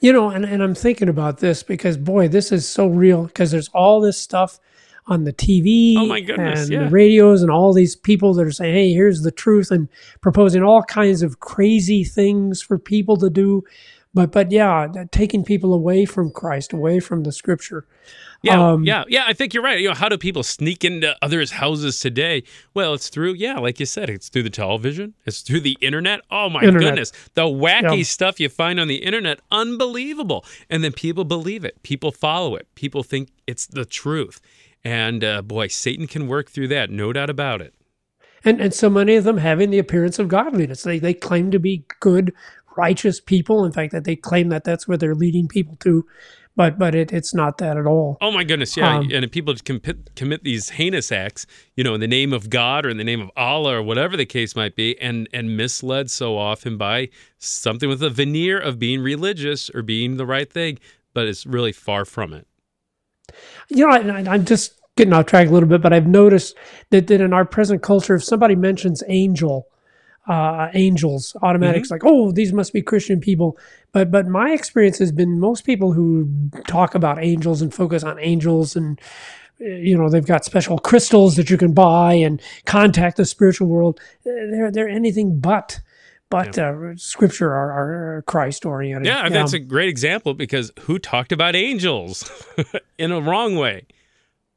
You 0.00 0.12
know, 0.12 0.30
and, 0.30 0.44
and 0.44 0.62
I'm 0.62 0.74
thinking 0.74 1.08
about 1.08 1.38
this 1.38 1.62
because, 1.62 1.96
boy, 1.96 2.28
this 2.28 2.52
is 2.52 2.68
so 2.68 2.86
real 2.86 3.24
because 3.24 3.50
there's 3.50 3.68
all 3.68 4.00
this 4.00 4.18
stuff 4.18 4.58
on 5.06 5.24
the 5.24 5.32
TV 5.32 5.94
Oh, 5.96 6.06
my 6.06 6.20
goodness, 6.20 6.64
and 6.64 6.72
yeah. 6.72 6.84
the 6.84 6.90
radios 6.90 7.42
and 7.42 7.50
all 7.50 7.72
these 7.72 7.94
people 7.94 8.34
that 8.34 8.46
are 8.46 8.52
saying, 8.52 8.74
hey, 8.74 8.92
here's 8.92 9.22
the 9.22 9.30
truth 9.30 9.70
and 9.70 9.88
proposing 10.20 10.62
all 10.62 10.82
kinds 10.82 11.22
of 11.22 11.40
crazy 11.40 12.04
things 12.04 12.62
for 12.62 12.78
people 12.78 13.16
to 13.18 13.30
do. 13.30 13.62
But, 14.14 14.30
but 14.32 14.52
yeah, 14.52 14.86
taking 15.10 15.44
people 15.44 15.74
away 15.74 16.04
from 16.04 16.30
Christ, 16.30 16.72
away 16.72 17.00
from 17.00 17.24
the 17.24 17.32
scripture. 17.32 17.84
Yeah, 18.42 18.72
Um, 18.72 18.84
yeah, 18.84 19.04
yeah. 19.08 19.24
I 19.26 19.32
think 19.32 19.54
you're 19.54 19.62
right. 19.62 19.80
You 19.80 19.88
know, 19.88 19.94
how 19.94 20.08
do 20.08 20.18
people 20.18 20.42
sneak 20.42 20.84
into 20.84 21.16
others' 21.22 21.52
houses 21.52 21.98
today? 21.98 22.44
Well, 22.74 22.92
it's 22.94 23.08
through, 23.08 23.34
yeah, 23.34 23.54
like 23.58 23.80
you 23.80 23.86
said, 23.86 24.10
it's 24.10 24.28
through 24.28 24.42
the 24.44 24.50
television, 24.50 25.14
it's 25.24 25.40
through 25.40 25.60
the 25.60 25.78
internet. 25.80 26.20
Oh 26.30 26.50
my 26.50 26.62
Internet. 26.62 26.80
goodness, 26.90 27.12
the 27.34 27.44
wacky 27.44 27.98
Yeah. 27.98 28.02
stuff 28.04 28.38
you 28.38 28.48
find 28.50 28.78
on 28.78 28.86
the 28.86 28.96
internet, 28.96 29.40
unbelievable. 29.50 30.44
And 30.68 30.84
then 30.84 30.92
people 30.92 31.24
believe 31.24 31.64
it, 31.64 31.82
people 31.82 32.12
follow 32.12 32.54
it, 32.54 32.68
people 32.74 33.02
think 33.02 33.30
it's 33.46 33.66
the 33.66 33.84
truth. 33.86 34.40
And 34.84 35.24
uh, 35.24 35.40
boy, 35.42 35.68
Satan 35.68 36.06
can 36.06 36.28
work 36.28 36.50
through 36.50 36.68
that, 36.68 36.90
no 36.90 37.12
doubt 37.14 37.30
about 37.30 37.62
it. 37.62 37.72
And, 38.44 38.60
and 38.60 38.74
so 38.74 38.90
many 38.90 39.16
of 39.16 39.24
them 39.24 39.38
having 39.38 39.70
the 39.70 39.78
appearance 39.78 40.18
of 40.18 40.28
godliness. 40.28 40.82
They, 40.82 40.98
they 40.98 41.14
claim 41.14 41.50
to 41.50 41.58
be 41.58 41.86
good, 42.00 42.34
righteous 42.76 43.20
people. 43.20 43.64
In 43.64 43.72
fact, 43.72 43.92
that 43.92 44.04
they 44.04 44.16
claim 44.16 44.48
that 44.48 44.64
that's 44.64 44.86
where 44.86 44.96
they're 44.96 45.14
leading 45.14 45.48
people 45.48 45.76
to, 45.76 46.06
but 46.56 46.78
but 46.78 46.94
it, 46.94 47.12
it's 47.12 47.34
not 47.34 47.58
that 47.58 47.76
at 47.76 47.86
all. 47.86 48.16
Oh 48.20 48.30
my 48.30 48.44
goodness, 48.44 48.76
yeah. 48.76 48.96
Um, 48.96 49.10
and 49.12 49.24
if 49.24 49.30
people 49.30 49.54
commit, 49.64 50.14
commit 50.14 50.44
these 50.44 50.70
heinous 50.70 51.10
acts, 51.10 51.46
you 51.76 51.84
know, 51.84 51.94
in 51.94 52.00
the 52.00 52.08
name 52.08 52.32
of 52.32 52.50
God 52.50 52.86
or 52.86 52.90
in 52.90 52.96
the 52.96 53.04
name 53.04 53.20
of 53.20 53.30
Allah 53.36 53.78
or 53.78 53.82
whatever 53.82 54.16
the 54.16 54.26
case 54.26 54.54
might 54.54 54.76
be, 54.76 54.98
and 55.00 55.28
and 55.32 55.56
misled 55.56 56.10
so 56.10 56.38
often 56.38 56.78
by 56.78 57.08
something 57.38 57.88
with 57.88 58.02
a 58.02 58.10
veneer 58.10 58.58
of 58.58 58.78
being 58.78 59.00
religious 59.00 59.70
or 59.70 59.82
being 59.82 60.16
the 60.16 60.26
right 60.26 60.50
thing, 60.52 60.78
but 61.12 61.26
it's 61.26 61.44
really 61.46 61.72
far 61.72 62.04
from 62.04 62.32
it. 62.32 62.46
You 63.68 63.86
know, 63.86 63.92
I, 63.92 64.32
I'm 64.32 64.44
just 64.44 64.80
getting 64.96 65.12
off 65.12 65.26
track 65.26 65.48
a 65.48 65.50
little 65.50 65.68
bit, 65.68 65.82
but 65.82 65.92
I've 65.92 66.06
noticed 66.06 66.56
that, 66.90 67.08
that 67.08 67.20
in 67.20 67.32
our 67.32 67.44
present 67.44 67.82
culture, 67.82 68.14
if 68.14 68.24
somebody 68.24 68.54
mentions 68.54 69.02
angel, 69.08 69.66
uh, 70.26 70.68
angels, 70.74 71.36
automatics 71.42 71.90
like, 71.90 72.02
oh, 72.04 72.32
these 72.32 72.52
must 72.52 72.72
be 72.72 72.82
Christian 72.82 73.20
people. 73.20 73.58
But 73.92 74.10
but 74.10 74.26
my 74.26 74.52
experience 74.52 74.98
has 74.98 75.12
been 75.12 75.38
most 75.38 75.64
people 75.64 75.92
who 75.92 76.28
talk 76.66 76.94
about 76.94 77.22
angels 77.22 77.62
and 77.62 77.72
focus 77.72 78.02
on 78.02 78.18
angels 78.18 78.74
and 78.76 79.00
uh, 79.60 79.64
you 79.64 79.96
know 79.96 80.08
they've 80.08 80.26
got 80.26 80.44
special 80.44 80.78
crystals 80.78 81.36
that 81.36 81.50
you 81.50 81.58
can 81.58 81.72
buy 81.72 82.14
and 82.14 82.40
contact 82.64 83.18
the 83.18 83.24
spiritual 83.24 83.68
world. 83.68 84.00
uh, 84.20 84.30
They're 84.50 84.70
they're 84.70 84.88
anything 84.88 85.38
but 85.40 85.80
but 86.30 86.58
uh, 86.58 86.96
scripture 86.96 87.52
are, 87.52 88.16
are 88.16 88.22
Christ 88.22 88.64
oriented. 88.66 89.06
Yeah, 89.06 89.28
that's 89.28 89.52
a 89.52 89.58
great 89.60 89.88
example 89.88 90.34
because 90.34 90.72
who 90.80 90.98
talked 90.98 91.30
about 91.30 91.54
angels 91.54 92.28
in 92.98 93.12
a 93.12 93.20
wrong 93.20 93.56
way? 93.56 93.86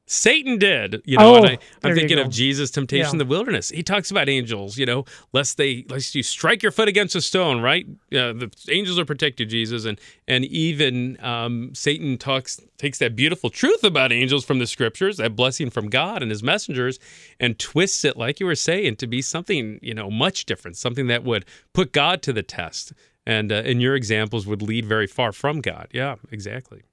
Satan 0.09 0.57
did, 0.57 1.01
you 1.03 1.17
know. 1.17 1.35
Oh, 1.35 1.37
and 1.37 1.45
I, 1.45 1.57
I'm 1.83 1.93
thinking 1.93 2.17
of 2.17 2.29
Jesus' 2.29 2.71
temptation 2.71 3.11
in 3.11 3.17
the 3.17 3.25
wilderness. 3.25 3.69
He 3.69 3.83
talks 3.83 4.09
about 4.09 4.29
angels, 4.29 4.77
you 4.77 4.85
know, 4.85 5.03
lest 5.33 5.57
they, 5.57 5.85
lest 5.89 6.15
you 6.15 6.23
strike 6.23 6.63
your 6.63 6.71
foot 6.71 6.87
against 6.87 7.13
a 7.15 7.21
stone, 7.21 7.61
right? 7.61 7.85
Uh, 8.13 8.31
the 8.31 8.49
angels 8.69 8.97
are 8.97 9.03
protected, 9.03 9.49
Jesus, 9.49 9.83
and 9.83 9.99
and 10.25 10.45
even 10.45 11.21
um, 11.23 11.75
Satan 11.75 12.17
talks 12.17 12.61
takes 12.77 12.99
that 12.99 13.17
beautiful 13.17 13.49
truth 13.49 13.83
about 13.83 14.13
angels 14.13 14.45
from 14.45 14.59
the 14.59 14.67
scriptures, 14.67 15.17
that 15.17 15.35
blessing 15.35 15.69
from 15.69 15.89
God 15.89 16.21
and 16.21 16.31
His 16.31 16.41
messengers, 16.41 16.99
and 17.37 17.59
twists 17.59 18.05
it, 18.05 18.15
like 18.15 18.39
you 18.39 18.45
were 18.45 18.55
saying, 18.55 18.95
to 18.97 19.07
be 19.07 19.21
something 19.21 19.77
you 19.81 19.93
know 19.93 20.09
much 20.09 20.45
different, 20.45 20.77
something 20.77 21.07
that 21.07 21.25
would 21.25 21.43
put 21.73 21.91
God 21.91 22.21
to 22.23 22.31
the 22.31 22.43
test. 22.43 22.93
And 23.25 23.51
uh, 23.51 23.55
in 23.55 23.81
your 23.81 23.93
examples, 23.93 24.47
would 24.47 24.61
lead 24.61 24.85
very 24.85 25.05
far 25.05 25.33
from 25.33 25.59
God. 25.59 25.89
Yeah, 25.91 26.15
exactly. 26.31 26.83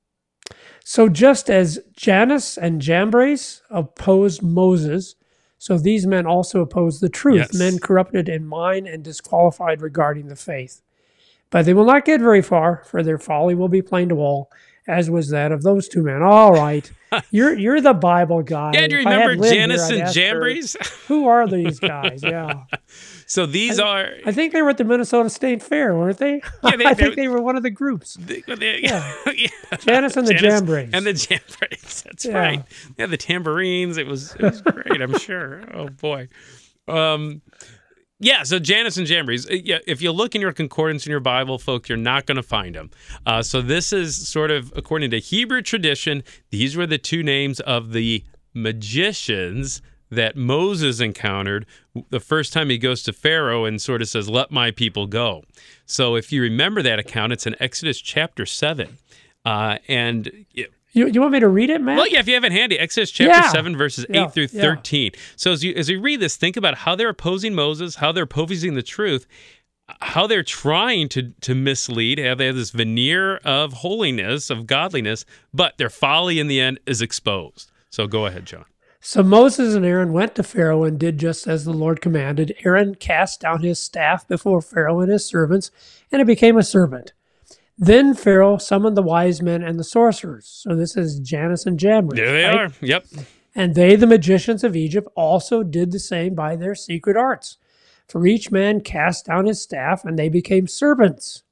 So 0.84 1.08
just 1.08 1.48
as 1.50 1.80
Jannes 1.96 2.58
and 2.58 2.80
Jambres 2.80 3.62
opposed 3.70 4.42
Moses, 4.42 5.14
so 5.58 5.78
these 5.78 6.06
men 6.06 6.26
also 6.26 6.60
opposed 6.60 7.00
the 7.00 7.08
truth, 7.08 7.36
Yes. 7.52 7.54
men 7.54 7.78
corrupted 7.78 8.28
in 8.28 8.46
mind 8.46 8.86
and 8.86 9.02
disqualified 9.02 9.80
regarding 9.80 10.28
the 10.28 10.36
faith. 10.36 10.82
But 11.50 11.64
they 11.64 11.72
will 11.72 11.86
not 11.86 12.04
get 12.04 12.20
very 12.20 12.42
far, 12.42 12.82
for 12.86 13.02
their 13.02 13.18
folly 13.18 13.54
will 13.54 13.68
be 13.68 13.80
plain 13.80 14.08
to 14.10 14.16
all, 14.16 14.50
as 14.86 15.08
was 15.08 15.30
that 15.30 15.52
of 15.52 15.62
those 15.62 15.88
two 15.88 16.02
men. 16.02 16.20
All 16.20 16.52
right, 16.52 16.90
you're 17.30 17.56
you're 17.56 17.80
the 17.80 17.94
Bible 17.94 18.42
guy. 18.42 18.72
Yeah, 18.74 18.88
do 18.88 18.96
you 18.96 19.00
If 19.02 19.06
I 19.06 19.10
had 19.12 19.20
remember 19.26 19.44
here, 19.46 19.54
Jannes 19.54 19.88
and 19.90 20.00
her, 20.02 20.12
Jambres? 20.12 20.76
Who 21.06 21.26
are 21.28 21.46
these 21.48 21.78
guys? 21.78 22.22
Yeah, 22.22 22.64
so 23.35 23.47
these 23.47 23.79
are 23.81 24.09
I 24.25 24.33
think 24.33 24.53
they 24.53 24.62
were 24.62 24.71
at 24.71 24.79
the 24.79 24.85
Minnesota 24.85 25.29
State 25.29 25.62
Fair, 25.62 25.95
weren't 25.97 26.19
they? 26.19 26.41
Yeah, 26.62 26.76
they- 26.76 26.85
I 26.91 26.95
they- 26.95 27.03
think 27.05 27.17
they 27.17 27.29
were 27.29 27.43
one 27.43 27.57
of 27.57 27.62
the 27.64 27.71
groups. 27.71 28.17
yeah. 28.49 29.12
Jannes 29.81 30.17
and 30.17 30.26
the 30.26 30.35
Jambres. 30.35 30.91
And 30.93 31.05
the 31.05 31.12
Jambres. 31.14 32.03
That's 32.05 32.25
Yeah. 32.25 32.38
right. 32.38 32.64
Yeah, 32.97 33.07
the 33.07 33.17
tambourines. 33.17 33.97
It 33.97 34.07
was 34.07 34.35
it 34.37 34.43
was 34.43 34.61
great, 34.62 35.00
I'm 35.03 35.19
sure. 35.19 35.62
Oh 35.75 35.88
boy. 35.88 36.29
Um 36.87 37.43
yeah, 38.21 38.45
so 38.45 38.59
Jannes 38.61 38.97
and 38.97 39.07
Jambres. 39.07 39.50
uh, 39.50 39.55
Yeah, 39.55 39.79
if 39.87 40.00
you 40.00 40.12
look 40.12 40.35
in 40.37 40.41
your 40.41 40.53
concordance 40.53 41.05
in 41.05 41.11
your 41.11 41.21
Bible, 41.21 41.59
folks, 41.59 41.88
you're 41.88 41.99
not 41.99 42.25
going 42.26 42.37
to 42.37 42.45
find 42.45 42.75
them. 42.76 42.91
Uh, 43.26 43.43
so 43.43 43.61
this 43.61 43.93
is 43.93 44.29
sort 44.29 44.50
of 44.53 44.73
according 44.76 45.11
to 45.11 45.19
Hebrew 45.19 45.61
tradition. 45.61 46.23
These 46.50 46.76
were 46.76 46.87
the 46.87 46.97
two 46.97 47.23
names 47.25 47.59
of 47.61 47.93
the 47.93 48.25
magicians 48.55 49.83
that 50.14 50.37
Moses 50.37 51.00
encountered 51.00 51.66
the 52.11 52.21
first 52.21 52.52
time 52.52 52.71
he 52.71 52.78
goes 52.78 53.02
to 53.04 53.12
Pharaoh 53.12 53.64
and 53.64 53.80
sort 53.80 54.00
of 54.02 54.09
says, 54.09 54.28
"Let 54.28 54.50
my 54.50 54.71
people 54.71 55.06
go." 55.06 55.44
So 55.87 56.16
if 56.16 56.33
you 56.33 56.40
remember 56.42 56.80
that 56.83 56.99
account, 56.99 57.33
it's 57.33 57.47
in 57.47 57.54
Exodus 57.61 58.00
chapter 58.00 58.47
seven, 58.47 58.97
uh, 59.44 59.78
and 59.88 60.47
it, 60.54 60.73
You, 60.92 61.09
you 61.09 61.21
want 61.21 61.33
me 61.33 61.40
to 61.40 61.49
read 61.49 61.71
it, 61.71 61.80
Matt? 61.80 61.97
well, 61.97 62.09
yeah, 62.09 62.21
if 62.21 62.28
you 62.28 62.35
have 62.35 62.44
it 62.44 62.52
handy, 62.52 62.78
Exodus 62.78 63.11
chapter 63.11 63.30
Yeah. 63.37 63.49
7, 63.50 63.76
verses 63.76 64.06
8 64.09 64.14
Yeah, 64.14 64.26
through 64.28 64.49
yeah. 64.52 64.62
13. 64.62 65.11
So 65.37 65.50
as 65.52 65.62
you 65.64 65.75
as 65.75 65.88
you 65.88 66.00
read 66.00 66.21
this, 66.21 66.37
think 66.37 66.56
about 66.56 66.76
how 66.78 66.94
they're 66.94 67.09
opposing 67.09 67.54
Moses, 67.54 67.97
how 67.97 68.12
they're 68.12 68.25
opposing 68.25 68.75
the 68.75 68.83
truth, 68.83 69.26
how 70.00 70.26
they're 70.26 70.42
trying 70.44 71.09
to 71.11 71.33
to 71.42 71.54
mislead, 71.54 72.18
how 72.18 72.35
they 72.37 72.47
have 72.47 72.54
this 72.56 72.71
veneer 72.71 73.37
of 73.38 73.73
holiness, 73.75 74.50
of 74.50 74.66
godliness, 74.66 75.25
but 75.52 75.76
their 75.78 75.90
folly 75.90 76.38
in 76.38 76.47
the 76.47 76.61
end 76.61 76.78
is 76.87 77.02
exposed. 77.02 77.71
So 77.90 78.06
go 78.06 78.26
ahead, 78.26 78.47
John. 78.47 78.64
So 79.06 79.23
Moses 79.23 79.75
and 79.75 79.84
Aaron 79.84 80.14
went 80.14 80.34
to 80.34 80.42
Pharaoh 80.42 80.82
and 80.82 80.99
did 80.99 81.18
just 81.18 81.46
as 81.46 81.66
the 81.66 81.75
Lord 81.75 82.00
commanded. 82.00 82.56
Aaron 82.64 82.94
cast 82.94 83.38
down 83.38 83.62
his 83.62 83.78
staff 83.78 84.26
before 84.26 84.62
Pharaoh 84.62 85.00
and 85.00 85.12
his 85.12 85.26
servants, 85.26 85.70
and 86.11 86.23
it 86.23 86.25
became 86.25 86.56
a 86.56 86.62
serpent. 86.62 87.12
Then 87.76 88.14
Pharaoh 88.14 88.56
summoned 88.56 88.96
the 88.96 89.02
wise 89.02 89.42
men 89.42 89.62
and 89.62 89.78
the 89.78 89.84
sorcerers. 89.84 90.46
So 90.46 90.75
this 90.75 90.96
is 90.96 91.20
Jannes 91.20 91.66
and 91.66 91.78
Jambres. 91.78 92.16
There 92.16 92.32
they 92.32 92.44
right? 92.44 92.70
are. 92.70 92.73
Yep. 92.80 93.04
And 93.54 93.75
they, 93.75 93.94
the 93.94 94.06
magicians 94.06 94.64
of 94.64 94.75
Egypt, 94.75 95.06
also 95.14 95.62
did 95.62 95.92
the 95.92 95.99
same 95.99 96.34
by 96.34 96.56
their 96.56 96.75
secret 96.75 97.14
arts. 97.14 97.58
For 98.08 98.25
each 98.26 98.50
man 98.50 98.80
cast 98.80 99.26
down 99.26 99.44
his 99.44 99.61
staff, 99.61 100.06
and 100.06 100.18
they 100.18 100.30
became 100.30 100.66
serpents. 100.66 101.42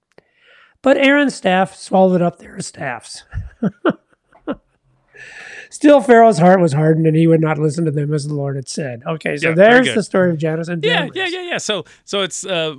But 0.81 0.97
Aaron's 0.97 1.35
staff 1.35 1.75
swallowed 1.75 2.23
up 2.23 2.39
their 2.39 2.59
staffs. 2.61 3.25
Still, 5.73 6.03
Pharaoh's 6.03 6.39
heart 6.39 6.61
was 6.61 6.75
hardened, 6.75 7.07
and 7.07 7.17
he 7.17 7.27
would 7.27 7.41
not 7.41 7.57
listen 7.59 7.87
to 7.87 7.91
them 7.91 8.13
as 8.13 8.27
the 8.27 8.35
Lord 8.35 8.57
had 8.57 8.69
said. 8.69 9.03
Okay, 9.07 9.39
so 9.39 9.49
Yeah, 9.49 9.55
there's 9.55 9.95
the 9.95 10.03
story 10.03 10.31
of 10.31 10.37
Jannes 10.37 10.69
and 10.69 10.85
Yeah, 10.85 11.07
Jambres. 11.07 11.17
yeah, 11.17 11.27
yeah, 11.29 11.49
yeah. 11.53 11.59
So, 11.59 11.87
so 12.05 12.21
it's 12.21 12.45
uh, 12.45 12.75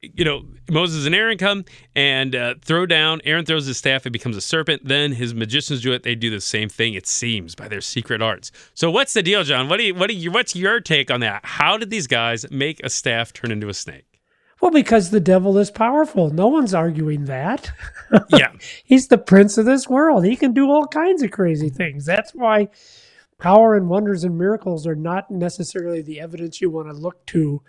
you 0.00 0.24
know, 0.24 0.42
Moses 0.70 1.04
and 1.04 1.14
Aaron 1.14 1.36
come 1.36 1.66
and 1.94 2.34
uh, 2.34 2.54
throw 2.62 2.86
down. 2.86 3.20
Aaron 3.24 3.44
throws 3.44 3.66
his 3.66 3.76
staff; 3.76 4.06
it 4.06 4.10
becomes 4.10 4.36
a 4.36 4.40
serpent. 4.40 4.82
Then 4.88 5.12
his 5.12 5.34
magicians 5.34 5.82
do 5.82 5.92
it. 5.92 6.04
They 6.04 6.14
do 6.14 6.30
the 6.30 6.40
same 6.40 6.70
thing. 6.70 6.94
It 6.94 7.06
seems 7.06 7.54
by 7.54 7.68
their 7.68 7.82
secret 7.82 8.22
arts. 8.22 8.50
So, 8.72 8.90
what's 8.90 9.12
the 9.12 9.22
deal, 9.22 9.44
John? 9.44 9.68
What 9.68 9.76
do 9.76 9.84
you, 9.84 9.94
what 9.94 10.08
do 10.08 10.14
you, 10.16 10.30
what's 10.32 10.56
your 10.56 10.80
take 10.80 11.10
on 11.10 11.20
that? 11.20 11.44
How 11.44 11.76
did 11.76 11.90
these 11.90 12.06
guys 12.06 12.50
make 12.50 12.80
a 12.82 12.88
staff 12.90 13.32
turn 13.34 13.52
into 13.52 13.68
a 13.68 13.74
snake? 13.74 14.06
Well, 14.62 14.72
because 14.72 15.10
the 15.10 15.20
devil 15.20 15.58
is 15.58 15.72
powerful. 15.72 16.30
No 16.30 16.48
one's 16.48 16.74
arguing 16.74 17.26
that. 17.26 17.72
Yeah, 18.30 18.52
He's 18.84 19.08
the 19.08 19.18
prince 19.18 19.58
of 19.58 19.66
this 19.66 19.88
world. 19.88 20.24
He 20.26 20.36
can 20.36 20.54
do 20.54 20.70
all 20.70 20.86
kinds 20.86 21.22
of 21.22 21.32
crazy 21.32 21.70
things. 21.70 22.06
That's 22.06 22.32
why 22.34 22.70
power 23.38 23.76
and 23.76 23.90
wonders 23.90 24.24
and 24.24 24.38
miracles 24.38 24.86
are 24.86 24.96
not 24.96 25.30
necessarily 25.30 26.02
the 26.02 26.20
evidence 26.20 26.60
you 26.62 26.70
want 26.70 26.88
to 26.88 26.94
look 26.94 27.26
to 27.28 27.62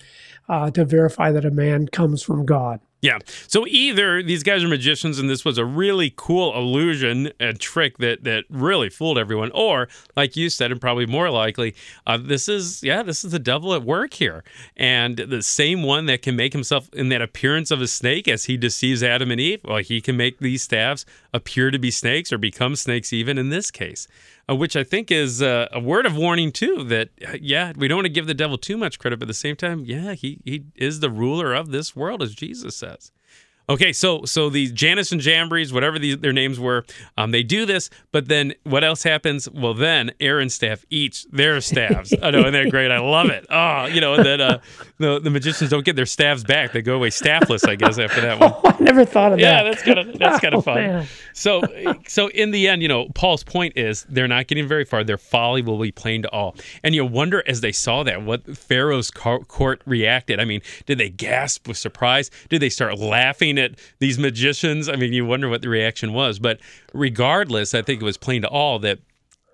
uh, 0.49 0.71
to 0.71 0.85
verify 0.85 1.31
that 1.33 1.45
a 1.45 1.51
man 1.51 1.87
comes 1.89 2.23
from 2.23 2.45
God. 2.45 2.81
Yeah. 3.03 3.19
So 3.49 3.67
either 3.67 4.23
these 4.23 4.43
guys 4.43 4.63
are 4.63 4.69
magicians 4.69 5.19
and 5.19 5.29
this 5.29 5.43
was 5.43 5.57
a 5.57 5.65
really 5.65 6.13
cool 6.15 6.57
illusion 6.57 7.33
and 7.37 7.59
trick 7.59 7.97
that 7.97 8.23
that 8.23 8.45
really 8.49 8.89
fooled 8.89 9.17
everyone, 9.17 9.51
or 9.53 9.89
like 10.15 10.37
you 10.37 10.49
said, 10.49 10.71
and 10.71 10.79
probably 10.79 11.05
more 11.05 11.29
likely, 11.29 11.75
uh, 12.07 12.17
this 12.17 12.47
is 12.47 12.81
yeah, 12.81 13.03
this 13.03 13.25
is 13.25 13.33
the 13.33 13.39
devil 13.39 13.73
at 13.73 13.83
work 13.83 14.13
here, 14.13 14.45
and 14.77 15.17
the 15.17 15.43
same 15.43 15.83
one 15.83 16.05
that 16.05 16.21
can 16.21 16.37
make 16.37 16.53
himself 16.53 16.87
in 16.93 17.09
that 17.09 17.21
appearance 17.21 17.71
of 17.71 17.81
a 17.81 17.87
snake 17.87 18.29
as 18.29 18.45
he 18.45 18.55
deceives 18.55 19.03
Adam 19.03 19.31
and 19.31 19.41
Eve. 19.41 19.59
Well, 19.65 19.79
he 19.79 19.99
can 19.99 20.15
make 20.15 20.39
these 20.39 20.63
staffs 20.63 21.05
appear 21.33 21.71
to 21.71 21.79
be 21.79 21.91
snakes 21.91 22.31
or 22.31 22.37
become 22.37 22.77
snakes 22.77 23.11
even 23.11 23.37
in 23.37 23.49
this 23.49 23.69
case. 23.69 24.07
Uh, 24.49 24.55
which 24.55 24.75
I 24.75 24.83
think 24.83 25.09
is 25.09 25.41
uh, 25.41 25.69
a 25.71 25.79
word 25.79 26.05
of 26.05 26.17
warning 26.17 26.51
too. 26.51 26.83
That 26.83 27.09
uh, 27.25 27.37
yeah, 27.39 27.71
we 27.77 27.87
don't 27.87 27.97
want 27.97 28.05
to 28.07 28.09
give 28.09 28.27
the 28.27 28.33
devil 28.33 28.57
too 28.57 28.75
much 28.75 28.99
credit, 28.99 29.19
but 29.19 29.25
at 29.25 29.27
the 29.27 29.33
same 29.33 29.55
time, 29.55 29.85
yeah, 29.85 30.13
he 30.13 30.39
he 30.43 30.65
is 30.75 30.99
the 30.99 31.09
ruler 31.09 31.53
of 31.53 31.71
this 31.71 31.95
world, 31.95 32.21
as 32.21 32.35
Jesus 32.35 32.75
says. 32.75 33.11
Okay, 33.69 33.93
so 33.93 34.25
so 34.25 34.49
the 34.49 34.69
Jannes 34.71 35.11
and 35.13 35.21
Jambres, 35.21 35.71
whatever 35.71 35.97
these, 35.97 36.17
their 36.17 36.33
names 36.33 36.59
were, 36.59 36.85
um, 37.17 37.31
they 37.31 37.43
do 37.43 37.65
this, 37.65 37.89
but 38.11 38.27
then 38.27 38.53
what 38.63 38.83
else 38.83 39.03
happens? 39.03 39.49
Well, 39.49 39.73
then 39.73 40.11
Aaron's 40.19 40.53
staff 40.53 40.85
eats 40.89 41.25
their 41.31 41.61
staffs. 41.61 42.13
I 42.21 42.31
know, 42.31 42.43
and 42.43 42.53
they're 42.53 42.69
great? 42.69 42.91
I 42.91 42.99
love 42.99 43.29
it. 43.29 43.45
Oh, 43.49 43.85
you 43.85 44.01
know, 44.01 44.15
and 44.15 44.25
then 44.25 44.41
uh, 44.41 44.59
the 44.97 45.19
the 45.19 45.29
magicians 45.29 45.69
don't 45.69 45.85
get 45.85 45.95
their 45.95 46.05
staffs 46.05 46.43
back; 46.43 46.73
they 46.73 46.81
go 46.81 46.95
away 46.95 47.09
staffless. 47.09 47.63
I 47.63 47.75
guess 47.75 47.97
after 47.97 48.19
that 48.21 48.39
one. 48.63 48.75
I 48.75 48.83
never 48.83 49.05
thought 49.05 49.31
of 49.33 49.39
Yeah, 49.39 49.63
that. 49.63 49.65
Yeah, 49.65 49.71
that's 49.71 49.83
kind 49.83 49.99
of 49.99 50.19
that's 50.19 50.39
kind 50.41 50.55
Oh, 50.55 50.57
of 50.59 50.65
fun. 50.65 50.75
man. 50.75 51.07
So, 51.33 51.61
so 52.07 52.27
in 52.29 52.51
the 52.51 52.67
end, 52.67 52.81
you 52.81 52.87
know, 52.89 53.07
Paul's 53.15 53.43
point 53.43 53.77
is 53.77 54.05
they're 54.09 54.27
not 54.27 54.47
getting 54.47 54.67
very 54.67 54.83
far. 54.85 55.03
Their 55.03 55.17
folly 55.17 55.61
will 55.61 55.79
be 55.79 55.91
plain 55.91 56.21
to 56.23 56.29
all, 56.31 56.55
and 56.83 56.93
you 56.93 57.05
wonder 57.05 57.41
as 57.47 57.61
they 57.61 57.71
saw 57.71 58.03
that 58.03 58.23
what 58.23 58.57
Pharaoh's 58.57 59.09
court 59.09 59.81
reacted. 59.85 60.39
I 60.41 60.45
mean, 60.45 60.61
did 60.85 60.97
they 60.97 61.09
gasp 61.09 61.67
with 61.67 61.77
surprise? 61.77 62.29
Did 62.49 62.61
they 62.61 62.69
start 62.69 62.99
laughing 62.99 63.52
at 63.57 63.79
these 63.99 64.17
magicians? 64.19 64.89
I 64.89 64.95
mean, 64.95 65.13
you 65.13 65.25
wonder 65.25 65.49
what 65.49 65.61
the 65.61 65.69
reaction 65.69 66.13
was. 66.13 66.39
But 66.39 66.59
regardless, 66.93 67.73
I 67.73 67.81
think 67.81 68.01
it 68.01 68.05
was 68.05 68.17
plain 68.17 68.41
to 68.43 68.47
all 68.47 68.79
that 68.79 68.99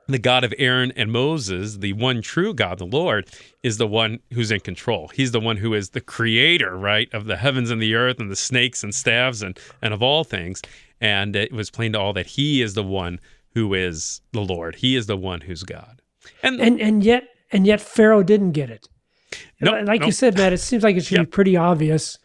the 0.07 0.17
God 0.19 0.43
of 0.43 0.53
Aaron 0.57 0.91
and 0.95 1.11
Moses, 1.11 1.77
the 1.77 1.93
one 1.93 2.21
true 2.21 2.53
God, 2.53 2.79
the 2.79 2.85
Lord, 2.85 3.29
is 3.61 3.77
the 3.77 3.85
one 3.87 4.19
who's 4.33 4.49
in 4.51 4.59
control. 4.59 5.09
He's 5.09 5.31
the 5.31 5.39
one 5.39 5.57
who 5.57 5.73
is 5.75 5.91
the 5.91 6.01
creator, 6.01 6.75
right, 6.75 7.07
of 7.13 7.25
the 7.25 7.37
heavens 7.37 7.69
and 7.69 7.79
the 7.81 7.93
earth 7.93 8.19
and 8.19 8.31
the 8.31 8.35
snakes 8.35 8.83
and 8.83 8.93
staves 8.93 9.43
and, 9.43 9.59
and 9.83 9.93
of 9.93 10.01
all 10.01 10.23
things. 10.23 10.61
And 10.99 11.35
it 11.35 11.53
was 11.53 11.69
plain 11.69 11.93
to 11.93 11.99
all 11.99 12.13
that 12.13 12.25
he 12.25 12.61
is 12.61 12.73
the 12.73 12.83
one 12.83 13.19
who 13.53 13.73
is 13.75 14.21
the 14.31 14.41
Lord. 14.41 14.75
He 14.75 14.95
is 14.95 15.05
the 15.05 15.15
one 15.17 15.41
who's 15.41 15.63
God. 15.63 16.01
And, 16.43 16.59
And 16.59 16.81
and 16.81 17.03
yet 17.03 17.25
and 17.51 17.65
yet 17.65 17.79
Pharaoh 17.81 18.23
didn't 18.23 18.51
get 18.51 18.69
it. 18.69 18.87
No, 19.61 19.71
like 19.81 20.01
no. 20.01 20.07
you 20.07 20.11
said, 20.11 20.37
Matt, 20.37 20.53
it 20.53 20.57
seems 20.59 20.83
like 20.83 20.95
it 20.95 21.05
should 21.05 21.17
Yeah. 21.17 21.23
be 21.23 21.29
pretty 21.29 21.55
obvious. 21.55 22.17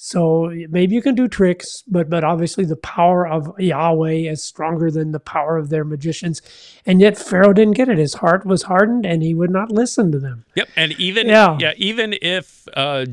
So 0.00 0.52
maybe 0.70 0.94
you 0.94 1.02
can 1.02 1.16
do 1.16 1.26
tricks, 1.26 1.82
but 1.88 2.08
but 2.08 2.22
obviously 2.22 2.64
the 2.64 2.76
power 2.76 3.26
of 3.26 3.52
Yahweh 3.58 4.30
is 4.30 4.44
stronger 4.44 4.92
than 4.92 5.10
the 5.10 5.18
power 5.18 5.56
of 5.56 5.70
their 5.70 5.84
magicians. 5.84 6.40
And 6.86 7.00
yet 7.00 7.18
Pharaoh 7.18 7.52
didn't 7.52 7.74
get 7.74 7.88
it. 7.88 7.98
His 7.98 8.14
heart 8.14 8.46
was 8.46 8.62
hardened 8.62 9.04
and 9.04 9.24
he 9.24 9.34
would 9.34 9.50
not 9.50 9.72
listen 9.72 10.12
to 10.12 10.20
them. 10.20 10.44
Yep, 10.54 10.68
and 10.76 10.92
even 11.00 11.26
Yeah. 11.26 11.58
yeah, 11.58 11.72
even 11.76 12.14
if 12.22 12.68
uh, 12.74 13.06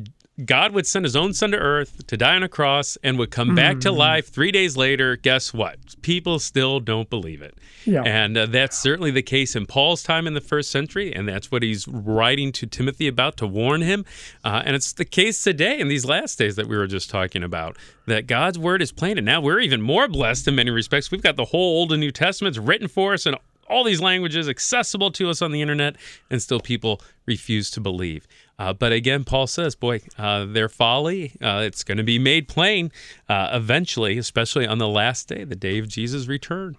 God 0.43 0.73
would 0.73 0.85
send 0.85 1.05
His 1.05 1.15
own 1.15 1.33
Son 1.33 1.51
to 1.51 1.57
Earth 1.57 2.05
to 2.07 2.17
die 2.17 2.35
on 2.35 2.43
a 2.43 2.49
cross 2.49 2.97
and 3.03 3.17
would 3.17 3.31
come 3.31 3.55
back 3.55 3.75
Hmm. 3.75 3.79
to 3.81 3.91
life 3.93 4.27
three 4.27 4.51
days 4.51 4.75
later, 4.75 5.15
guess 5.15 5.53
what? 5.53 5.77
People 6.01 6.39
still 6.39 6.81
don't 6.81 7.09
believe 7.09 7.41
it, 7.41 7.55
Yeah. 7.85 8.03
and 8.03 8.37
uh, 8.37 8.45
that's 8.45 8.77
certainly 8.77 9.11
the 9.11 9.21
case 9.21 9.55
in 9.55 9.65
Paul's 9.65 10.03
time 10.03 10.27
in 10.27 10.33
the 10.33 10.41
first 10.41 10.71
century, 10.71 11.13
and 11.13 11.25
that's 11.27 11.51
what 11.51 11.63
he's 11.63 11.87
writing 11.87 12.51
to 12.53 12.65
Timothy 12.67 13.07
about 13.07 13.37
to 13.37 13.47
warn 13.47 13.81
him, 13.81 14.03
uh, 14.43 14.61
and 14.65 14.75
it's 14.75 14.91
the 14.91 15.05
case 15.05 15.41
today 15.41 15.79
in 15.79 15.87
these 15.87 16.05
last 16.05 16.37
days 16.37 16.57
that 16.57 16.67
we 16.67 16.75
were 16.75 16.87
just 16.87 17.09
talking 17.09 17.41
about. 17.43 17.77
That 18.05 18.27
God's 18.27 18.59
word 18.59 18.81
is 18.81 18.91
plain, 18.91 19.17
and 19.17 19.25
now 19.25 19.39
we're 19.39 19.61
even 19.61 19.81
more 19.81 20.07
blessed 20.09 20.47
in 20.49 20.55
many 20.55 20.69
respects. 20.69 21.11
We've 21.11 21.23
got 21.23 21.37
the 21.37 21.45
whole 21.45 21.79
Old 21.79 21.91
and 21.93 22.01
New 22.01 22.11
Testaments 22.11 22.57
written 22.57 22.87
for 22.89 23.13
us 23.13 23.25
and 23.25 23.37
all 23.69 23.83
these 23.83 24.01
languages 24.01 24.47
accessible 24.47 25.11
to 25.11 25.29
us 25.29 25.41
on 25.41 25.51
the 25.51 25.61
internet, 25.61 25.95
and 26.29 26.41
still 26.41 26.59
people 26.59 27.01
refuse 27.25 27.69
to 27.71 27.81
believe. 27.81 28.27
Uh, 28.57 28.73
but 28.73 28.91
again, 28.91 29.23
Paul 29.23 29.47
says, 29.47 29.75
boy, 29.75 30.01
uh, 30.17 30.45
their 30.45 30.69
folly, 30.69 31.35
uh, 31.41 31.63
it's 31.65 31.83
going 31.83 31.97
to 31.97 32.03
be 32.03 32.19
made 32.19 32.47
plain 32.47 32.91
uh, 33.27 33.49
eventually, 33.53 34.17
especially 34.17 34.65
on 34.65 34.77
the 34.77 34.87
last 34.87 35.27
day, 35.27 35.43
the 35.43 35.55
day 35.55 35.77
of 35.77 35.87
Jesus' 35.87 36.27
return. 36.27 36.77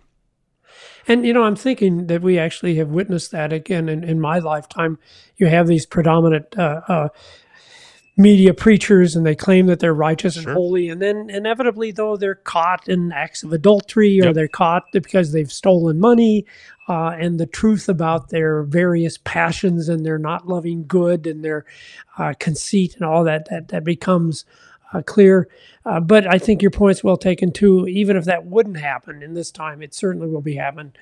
And 1.08 1.24
you 1.24 1.32
know, 1.32 1.44
I'm 1.44 1.56
thinking 1.56 2.06
that 2.08 2.22
we 2.22 2.38
actually 2.38 2.76
have 2.76 2.88
witnessed 2.88 3.30
that 3.30 3.52
again 3.52 3.88
in, 3.88 4.02
in 4.02 4.20
my 4.20 4.38
lifetime. 4.38 4.98
You 5.36 5.46
have 5.46 5.66
these 5.66 5.86
predominant 5.86 6.58
uh, 6.58 6.80
uh, 6.88 7.08
media 8.16 8.54
preachers, 8.54 9.14
and 9.14 9.26
they 9.26 9.34
claim 9.34 9.66
that 9.66 9.78
they're 9.80 9.92
righteous 9.94 10.36
and 10.36 10.46
holy, 10.46 10.88
and 10.88 11.02
then 11.02 11.28
inevitably, 11.28 11.90
though, 11.92 12.16
they're 12.16 12.34
caught 12.34 12.88
in 12.88 13.12
acts 13.12 13.42
of 13.42 13.52
adultery, 13.52 14.20
or 14.20 14.26
Yep. 14.26 14.34
they're 14.34 14.48
caught 14.48 14.84
because 14.92 15.32
they've 15.32 15.52
stolen 15.52 16.00
money, 16.00 16.46
uh, 16.88 17.14
and 17.18 17.38
the 17.38 17.46
truth 17.46 17.88
about 17.88 18.30
their 18.30 18.62
various 18.62 19.18
passions 19.18 19.88
and 19.88 20.06
their 20.06 20.18
not 20.18 20.48
loving 20.48 20.86
good 20.86 21.26
and 21.26 21.44
their 21.44 21.66
uh, 22.16 22.32
conceit 22.38 22.94
and 22.96 23.04
all 23.04 23.22
that 23.24 23.48
that 23.50 23.68
that 23.68 23.84
becomes 23.84 24.44
uh, 24.94 25.02
clear. 25.02 25.48
Uh, 25.84 26.00
but 26.00 26.26
I 26.32 26.38
think 26.38 26.62
your 26.62 26.70
point's 26.70 27.04
well 27.04 27.16
taken 27.18 27.52
too. 27.52 27.86
Even 27.86 28.16
if 28.16 28.24
that 28.24 28.46
wouldn't 28.46 28.78
happen 28.78 29.22
in 29.22 29.34
this 29.34 29.50
time, 29.50 29.82
it 29.82 29.94
certainly 29.94 30.28
will 30.28 30.40
be 30.40 30.54
happening 30.56 30.92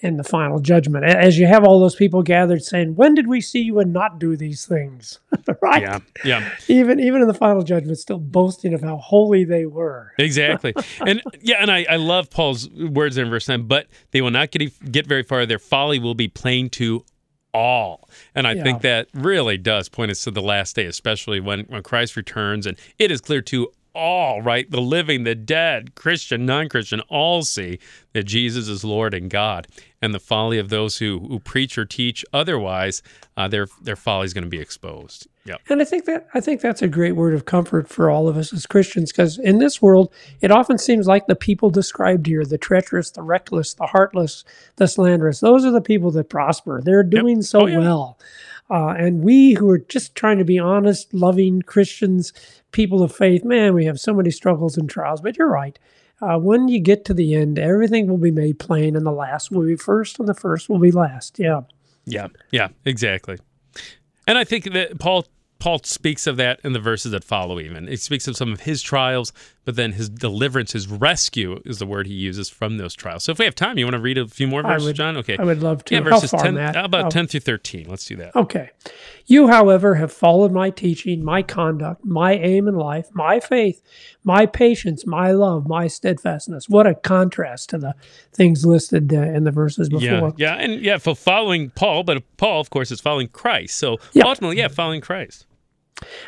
in 0.00 0.16
the 0.16 0.24
final 0.24 0.60
judgment. 0.60 1.04
As 1.04 1.38
you 1.38 1.46
have 1.46 1.64
all 1.64 1.80
those 1.80 1.96
people 1.96 2.22
gathered 2.22 2.62
saying, 2.62 2.94
"When 2.94 3.14
did 3.14 3.26
we 3.26 3.40
see 3.40 3.60
you 3.60 3.78
and 3.80 3.92
not 3.92 4.18
do 4.18 4.36
these 4.36 4.64
things?" 4.64 5.18
right? 5.62 5.82
Yeah, 5.82 5.98
yeah. 6.24 6.50
Even 6.68 7.00
even 7.00 7.20
in 7.20 7.28
the 7.28 7.34
final 7.34 7.62
judgment, 7.62 7.98
still 7.98 8.18
boasting 8.18 8.74
of 8.74 8.82
how 8.82 8.96
holy 8.96 9.44
they 9.44 9.66
were. 9.66 10.12
Exactly. 10.28 10.74
and 11.06 11.22
yeah, 11.40 11.56
and 11.60 11.70
I, 11.70 11.86
I 11.88 11.96
love 11.96 12.28
Paul's 12.28 12.68
words 12.70 13.16
in 13.16 13.30
verse 13.30 13.48
9, 13.48 13.66
but 13.66 13.86
they 14.10 14.20
will 14.20 14.30
not 14.30 14.50
get, 14.50 14.92
get 14.92 15.06
very 15.06 15.22
far. 15.22 15.46
Their 15.46 15.58
folly 15.58 15.98
will 15.98 16.14
be 16.14 16.28
plain 16.28 16.68
to 16.70 17.04
all. 17.54 18.10
And 18.34 18.46
I 18.46 18.60
think 18.60 18.82
that 18.82 19.08
really 19.14 19.56
does 19.56 19.88
point 19.88 20.10
us 20.10 20.22
to 20.24 20.30
the 20.30 20.42
last 20.42 20.76
day, 20.76 20.84
especially 20.84 21.40
when, 21.40 21.60
when 21.60 21.82
Christ 21.82 22.14
returns. 22.14 22.66
And 22.66 22.78
it 22.98 23.10
is 23.10 23.22
clear 23.22 23.40
to 23.42 23.72
all, 23.94 24.40
right? 24.40 24.70
The 24.70 24.80
living, 24.80 25.24
the 25.24 25.34
dead, 25.34 25.94
Christian, 25.94 26.46
non 26.46 26.68
Christian, 26.68 27.00
all 27.08 27.42
see 27.42 27.78
that 28.12 28.24
Jesus 28.24 28.68
is 28.68 28.84
Lord 28.84 29.12
and 29.12 29.28
God. 29.28 29.66
And 30.00 30.14
the 30.14 30.20
folly 30.20 30.58
of 30.58 30.68
those 30.68 30.98
who, 30.98 31.18
who 31.18 31.40
preach 31.40 31.76
or 31.76 31.84
teach 31.84 32.24
otherwise, 32.32 33.02
uh, 33.36 33.48
their, 33.48 33.66
their 33.82 33.96
folly 33.96 34.26
is 34.26 34.32
going 34.32 34.44
to 34.44 34.50
be 34.50 34.60
exposed. 34.60 35.26
Yep. 35.44 35.60
And 35.70 35.80
I 35.80 35.84
think 35.84 36.04
that 36.04 36.28
I 36.34 36.40
think 36.40 36.60
that's 36.60 36.82
a 36.82 36.88
great 36.88 37.16
word 37.16 37.34
of 37.34 37.46
comfort 37.46 37.88
for 37.88 38.10
all 38.10 38.28
of 38.28 38.36
us 38.36 38.52
as 38.52 38.66
Christians, 38.66 39.10
because 39.10 39.38
in 39.38 39.58
this 39.58 39.80
world, 39.82 40.12
it 40.40 40.50
often 40.50 40.78
seems 40.78 41.06
like 41.06 41.26
the 41.26 41.34
people 41.34 41.70
described 41.70 42.26
here, 42.26 42.44
the 42.44 42.58
treacherous, 42.58 43.10
the 43.10 43.22
reckless, 43.22 43.74
the 43.74 43.86
heartless, 43.86 44.44
the 44.76 44.86
slanderous, 44.86 45.40
those 45.40 45.64
are 45.64 45.72
the 45.72 45.80
people 45.80 46.10
that 46.12 46.28
prosper. 46.28 46.80
They're 46.84 47.02
doing 47.02 47.42
so 47.42 47.62
Oh, 47.62 47.66
yeah. 47.66 47.78
well. 47.78 48.18
Uh, 48.70 48.88
and 48.98 49.24
we 49.24 49.54
who 49.54 49.70
are 49.70 49.78
just 49.78 50.14
trying 50.14 50.36
to 50.38 50.44
be 50.44 50.58
honest, 50.58 51.12
loving 51.14 51.62
Christians, 51.62 52.34
people 52.70 53.02
of 53.02 53.10
faith, 53.14 53.42
man, 53.42 53.72
we 53.72 53.86
have 53.86 53.98
so 53.98 54.12
many 54.12 54.30
struggles 54.30 54.76
and 54.76 54.88
trials. 54.90 55.22
But 55.22 55.38
you're 55.38 55.50
right. 55.50 55.78
Uh, 56.20 56.38
when 56.38 56.68
you 56.68 56.80
get 56.80 57.04
to 57.04 57.14
the 57.14 57.34
end, 57.34 57.58
everything 57.58 58.08
will 58.08 58.18
be 58.18 58.30
made 58.30 58.58
plain, 58.58 58.96
and 58.96 59.06
the 59.06 59.12
last 59.12 59.50
will 59.50 59.64
be 59.64 59.76
first, 59.76 60.18
and 60.18 60.28
the 60.28 60.34
first 60.34 60.68
will 60.68 60.78
be 60.78 60.90
last. 60.90 61.38
Yeah. 61.38 61.62
Yeah, 62.04 62.28
yeah, 62.50 62.68
exactly. 62.84 63.38
And 64.26 64.38
I 64.38 64.44
think 64.44 64.72
that 64.72 64.98
Paul 64.98 65.26
Paul 65.58 65.80
speaks 65.82 66.26
of 66.26 66.36
that 66.36 66.60
in 66.62 66.72
the 66.72 66.78
verses 66.78 67.12
that 67.12 67.24
follow. 67.24 67.58
Even 67.60 67.86
he 67.88 67.96
speaks 67.96 68.28
of 68.28 68.36
some 68.36 68.52
of 68.52 68.60
his 68.60 68.82
trials, 68.82 69.32
but 69.68 69.76
then 69.76 69.92
his 69.92 70.08
deliverance, 70.08 70.72
his 70.72 70.88
rescue, 70.88 71.60
is 71.66 71.78
the 71.78 71.84
word 71.84 72.06
he 72.06 72.14
uses 72.14 72.48
from 72.48 72.78
those 72.78 72.94
trials. 72.94 73.22
So 73.24 73.32
if 73.32 73.38
we 73.38 73.44
have 73.44 73.54
time, 73.54 73.76
you 73.76 73.84
want 73.84 73.96
to 73.96 74.00
read 74.00 74.16
a 74.16 74.26
few 74.26 74.46
more 74.48 74.62
verses, 74.62 74.86
would- 74.86 74.96
John? 74.96 75.18
Okay, 75.18 75.36
I 75.38 75.44
would 75.44 75.62
love 75.62 75.84
to. 75.84 75.94
Yeah, 75.94 76.00
How 76.04 76.08
verses 76.08 76.30
far, 76.30 76.42
ten. 76.42 76.54
Matt? 76.54 76.74
How 76.74 76.84
about 76.86 77.04
Oh. 77.04 77.10
ten 77.10 77.26
through 77.26 77.40
thirteen? 77.40 77.84
Let's 77.86 78.06
do 78.06 78.16
that. 78.16 78.34
Okay. 78.34 78.70
You, 79.26 79.48
however, 79.48 79.96
have 79.96 80.10
followed 80.10 80.52
my 80.52 80.70
teaching, 80.70 81.22
my 81.22 81.42
conduct, 81.42 82.02
my 82.02 82.32
aim 82.32 82.66
in 82.66 82.76
life, 82.76 83.08
my 83.12 83.40
faith, 83.40 83.82
my 84.24 84.46
patience, 84.46 85.06
my 85.06 85.32
love, 85.32 85.68
my 85.68 85.86
steadfastness. 85.86 86.66
What 86.70 86.86
a 86.86 86.94
contrast 86.94 87.68
to 87.68 87.76
the 87.76 87.94
things 88.32 88.64
listed 88.64 89.12
uh, 89.12 89.18
in 89.18 89.44
the 89.44 89.50
verses 89.50 89.90
before. 89.90 90.32
Yeah, 90.38 90.54
yeah, 90.54 90.54
and 90.54 90.80
yeah, 90.82 90.96
for 90.96 91.14
following 91.14 91.68
Paul, 91.68 92.04
but 92.04 92.22
Paul, 92.38 92.58
of 92.62 92.70
course, 92.70 92.90
is 92.90 93.02
following 93.02 93.28
Christ. 93.28 93.76
So 93.76 93.98
Yeah. 94.14 94.24
ultimately, 94.24 94.56
yeah, 94.56 94.68
following 94.68 95.02
Christ. 95.02 95.44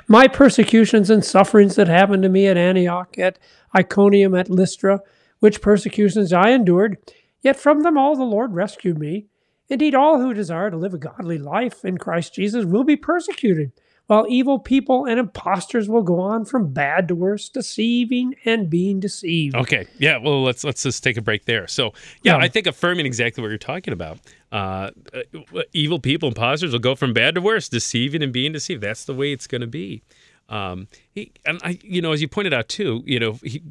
My 0.09 0.28
persecutions 0.28 1.11
and 1.11 1.24
sufferings 1.24 1.76
that 1.76 1.88
happened 1.88 2.22
to 2.22 2.28
me 2.28 2.46
at 2.46 2.56
Antioch, 2.56 3.18
at 3.18 3.38
Iconium, 3.76 4.35
at 4.35 4.50
Lystra, 4.50 5.00
which 5.38 5.61
persecutions 5.62 6.33
I 6.33 6.50
endured, 6.50 6.98
yet 7.42 7.56
from 7.56 7.83
them 7.83 7.96
all 7.96 8.16
the 8.16 8.24
Lord 8.24 8.54
rescued 8.54 8.98
me. 8.98 9.26
Indeed, 9.68 9.94
all 9.94 10.18
who 10.18 10.35
desire 10.35 10.70
to 10.70 10.76
live 10.76 10.94
a 10.94 10.98
godly 10.98 11.38
life 11.38 11.85
in 11.85 11.96
Christ 11.96 12.35
Jesus 12.35 12.64
will 12.64 12.83
be 12.83 12.96
persecuted, 12.96 13.70
while 14.09 14.26
evil 14.28 14.59
people 14.59 15.04
and 15.04 15.20
impostors 15.20 15.88
will 15.88 16.02
go 16.02 16.18
on 16.18 16.44
from 16.44 16.72
bad 16.72 17.06
to 17.06 17.14
worse, 17.14 17.48
deceiving 17.48 18.35
and 18.44 18.68
being 18.68 18.98
deceived. 18.98 19.54
Okay. 19.54 19.87
Yeah. 19.98 20.16
Well, 20.16 20.42
let's 20.42 20.64
let's 20.64 20.83
just 20.83 21.04
take 21.04 21.16
a 21.16 21.22
break 21.22 21.44
there. 21.44 21.68
So, 21.68 21.92
yeah, 22.22 22.37
Yeah. 22.37 22.38
I 22.38 22.48
think 22.48 22.66
affirming 22.66 23.06
exactly 23.06 23.42
what 23.42 23.48
you're 23.48 23.59
talking 23.59 23.92
about. 23.94 24.18
Uh, 24.53 24.91
uh, 25.15 25.63
evil 25.73 26.01
people, 26.01 26.29
imposters 26.29 26.73
will 26.73 26.81
go 26.81 26.95
from 26.95 27.13
bad 27.13 27.37
to 27.37 27.41
worse, 27.41 27.69
deceiving 27.69 28.23
and 28.23 28.33
being 28.33 28.53
deceived. 28.53 28.83
That's 28.83 29.05
the 29.05 29.15
way 29.15 29.33
it's 29.33 29.47
going 29.47 29.61
to 29.61 29.67
be. 29.67 30.03
Um, 30.49 30.89
he, 31.13 31.33
and 31.47 31.61
I, 31.63 31.79
you 31.83 32.03
know, 32.03 32.13
as 32.13 32.21
you 32.21 32.29
pointed 32.29 32.53
out 32.53 32.69
too, 32.69 33.03
you 33.07 33.21
know, 33.21 33.39
he, 33.45 33.63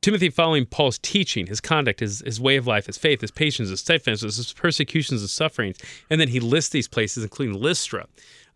Timothy 0.00 0.30
following 0.30 0.66
Paul's 0.66 0.98
teaching, 0.98 1.48
his 1.48 1.60
conduct, 1.60 2.00
his, 2.00 2.20
his 2.24 2.40
way 2.40 2.56
of 2.56 2.66
life, 2.66 2.86
his 2.86 2.96
faith, 2.96 3.20
his 3.20 3.30
patience, 3.30 3.70
his 3.70 3.80
steadfastness, 3.80 4.36
his 4.36 4.52
persecutions, 4.52 5.20
his 5.20 5.32
sufferings, 5.32 5.76
and 6.08 6.20
then 6.20 6.28
he 6.28 6.40
lists 6.40 6.70
these 6.70 6.88
places, 6.88 7.24
including 7.24 7.60
Lystra. 7.60 8.06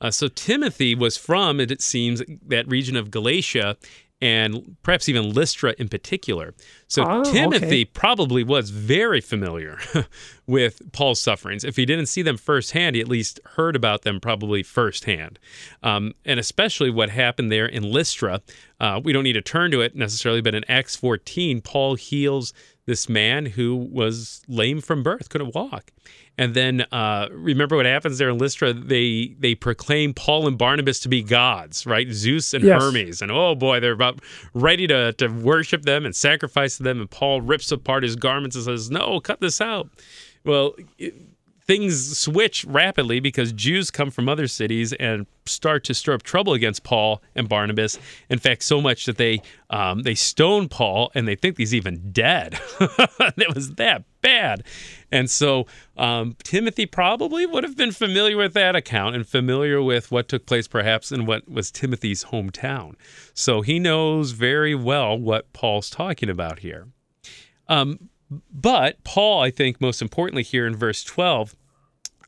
Uh, 0.01 0.11
so 0.11 0.29
Timothy 0.29 0.95
was 0.95 1.17
from, 1.17 1.61
it 1.61 1.83
seems, 1.83 2.23
that 2.47 2.69
region 2.69 2.97
of 2.97 3.11
Galatia 3.11 3.77
and 4.23 4.77
perhaps 4.83 5.09
even 5.09 5.33
Lystra 5.33 5.75
in 5.79 5.89
particular. 5.89 6.55
So 6.89 7.05
Oh, 7.09 7.25
Timothy 7.25 7.67
okay. 7.67 7.85
probably 7.87 8.45
was 8.45 8.71
very 8.71 9.21
familiar 9.21 9.79
with 10.47 10.93
Paul's 10.93 11.21
sufferings. 11.21 11.65
If 11.65 11.77
he 11.77 11.87
didn't 11.87 12.07
see 12.07 12.23
them 12.23 12.37
firsthand, 12.37 12.97
he 12.97 13.01
at 13.03 13.09
least 13.09 13.41
heard 13.57 13.77
about 13.77 14.03
them 14.03 14.21
probably 14.21 14.63
firsthand. 14.63 15.39
Um, 15.83 16.15
and 16.25 16.39
especially 16.39 16.91
what 16.91 17.11
happened 17.11 17.51
there 17.51 17.67
in 17.67 17.83
Lystra. 17.83 18.43
Uh, 18.79 19.01
we 19.03 19.13
don't 19.13 19.25
need 19.25 19.35
to 19.35 19.43
turn 19.43 19.71
to 19.71 19.81
it 19.81 19.95
necessarily, 19.95 20.41
but 20.41 20.55
in 20.55 20.65
Acts 20.69 20.97
14, 20.97 21.61
Paul 21.61 21.95
heals 21.95 22.53
this 22.91 23.09
man 23.09 23.47
who 23.47 23.77
was 23.77 24.43
lame 24.49 24.81
from 24.81 25.03
birth, 25.05 25.29
couldn't 25.29 25.55
walk. 25.55 25.93
And 26.37 26.55
then 26.55 26.83
uh, 26.91 27.29
remember 27.33 27.77
what 27.77 27.87
happens 27.87 28.19
there 28.19 28.29
in 28.31 28.39
Lystra? 28.39 28.73
They 28.73 29.37
they 29.39 29.55
proclaim 29.55 30.13
Paul 30.15 30.49
and 30.49 30.59
Barnabas 30.59 30.99
to 31.01 31.09
be 31.09 31.23
gods, 31.23 31.87
right? 31.87 32.09
Zeus 32.11 32.53
and 32.53 32.65
Yes. 32.65 32.83
Hermes. 32.83 33.23
And 33.23 33.31
oh 33.31 33.55
boy, 33.55 33.79
they're 33.79 33.93
about 33.93 34.21
ready 34.55 34.87
to, 34.89 35.13
to 35.15 35.29
worship 35.29 35.83
them 35.83 36.05
and 36.05 36.17
sacrifice 36.17 36.77
to 36.79 36.83
them. 36.83 37.01
And 37.01 37.11
Paul 37.11 37.41
rips 37.43 37.71
apart 37.71 38.03
his 38.03 38.17
garments 38.17 38.57
and 38.57 38.65
says, 38.65 38.91
No, 38.91 39.21
cut 39.21 39.41
this 39.41 39.61
out. 39.61 39.89
Well, 40.45 40.75
it- 40.99 41.15
things 41.71 42.19
switch 42.19 42.65
rapidly 42.65 43.21
because 43.21 43.53
Jews 43.53 43.93
come 43.93 44.11
from 44.11 44.29
other 44.29 44.49
cities 44.49 44.93
and 44.95 45.25
start 45.47 45.85
to 45.85 45.95
stir 45.95 46.15
up 46.15 46.25
trouble 46.25 46.53
against 46.53 46.83
Paul 46.83 47.23
and 47.37 47.49
Barnabas. 47.49 47.97
In 48.29 48.41
fact, 48.41 48.65
so 48.65 48.81
much 48.81 49.07
that 49.07 49.19
they 49.19 49.41
um, 49.71 50.03
they 50.03 50.17
stone 50.17 50.69
Paul 50.69 51.13
and 51.15 51.29
they 51.29 51.37
think 51.37 51.59
he's 51.59 51.73
even 51.73 52.11
dead. 52.11 52.59
it 52.81 53.55
was 53.55 53.75
that 53.75 54.03
bad. 54.21 54.65
And 55.13 55.31
so 55.31 55.69
um, 55.97 56.35
Timothy 56.43 56.87
probably 56.87 57.47
would 57.47 57.63
have 57.63 57.77
been 57.77 57.93
familiar 57.93 58.37
with 58.37 58.53
that 58.55 58.75
account 58.75 59.15
and 59.15 59.25
familiar 59.25 59.81
with 59.81 60.11
what 60.11 60.27
took 60.27 60.47
place 60.47 60.67
perhaps 60.67 61.13
in 61.13 61.25
what 61.25 61.49
was 61.49 61.71
Timothy's 61.71 62.25
hometown. 62.25 62.95
So 63.33 63.61
he 63.63 63.79
knows 63.79 64.33
very 64.33 64.75
well 64.75 65.17
what 65.17 65.53
Paul's 65.53 65.89
talking 65.89 66.29
about 66.29 66.59
here. 66.59 66.89
Um, 67.69 68.11
but 68.53 69.03
Paul, 69.03 69.41
I 69.43 69.51
think, 69.51 69.81
most 69.81 70.01
importantly 70.01 70.43
here 70.43 70.67
in 70.67 70.77
verse 70.77 71.03
12, 71.03 71.57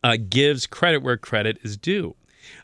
uh, 0.05 0.17
gives 0.29 0.67
credit 0.67 1.03
where 1.03 1.17
credit 1.17 1.59
is 1.63 1.77
due. 1.77 2.15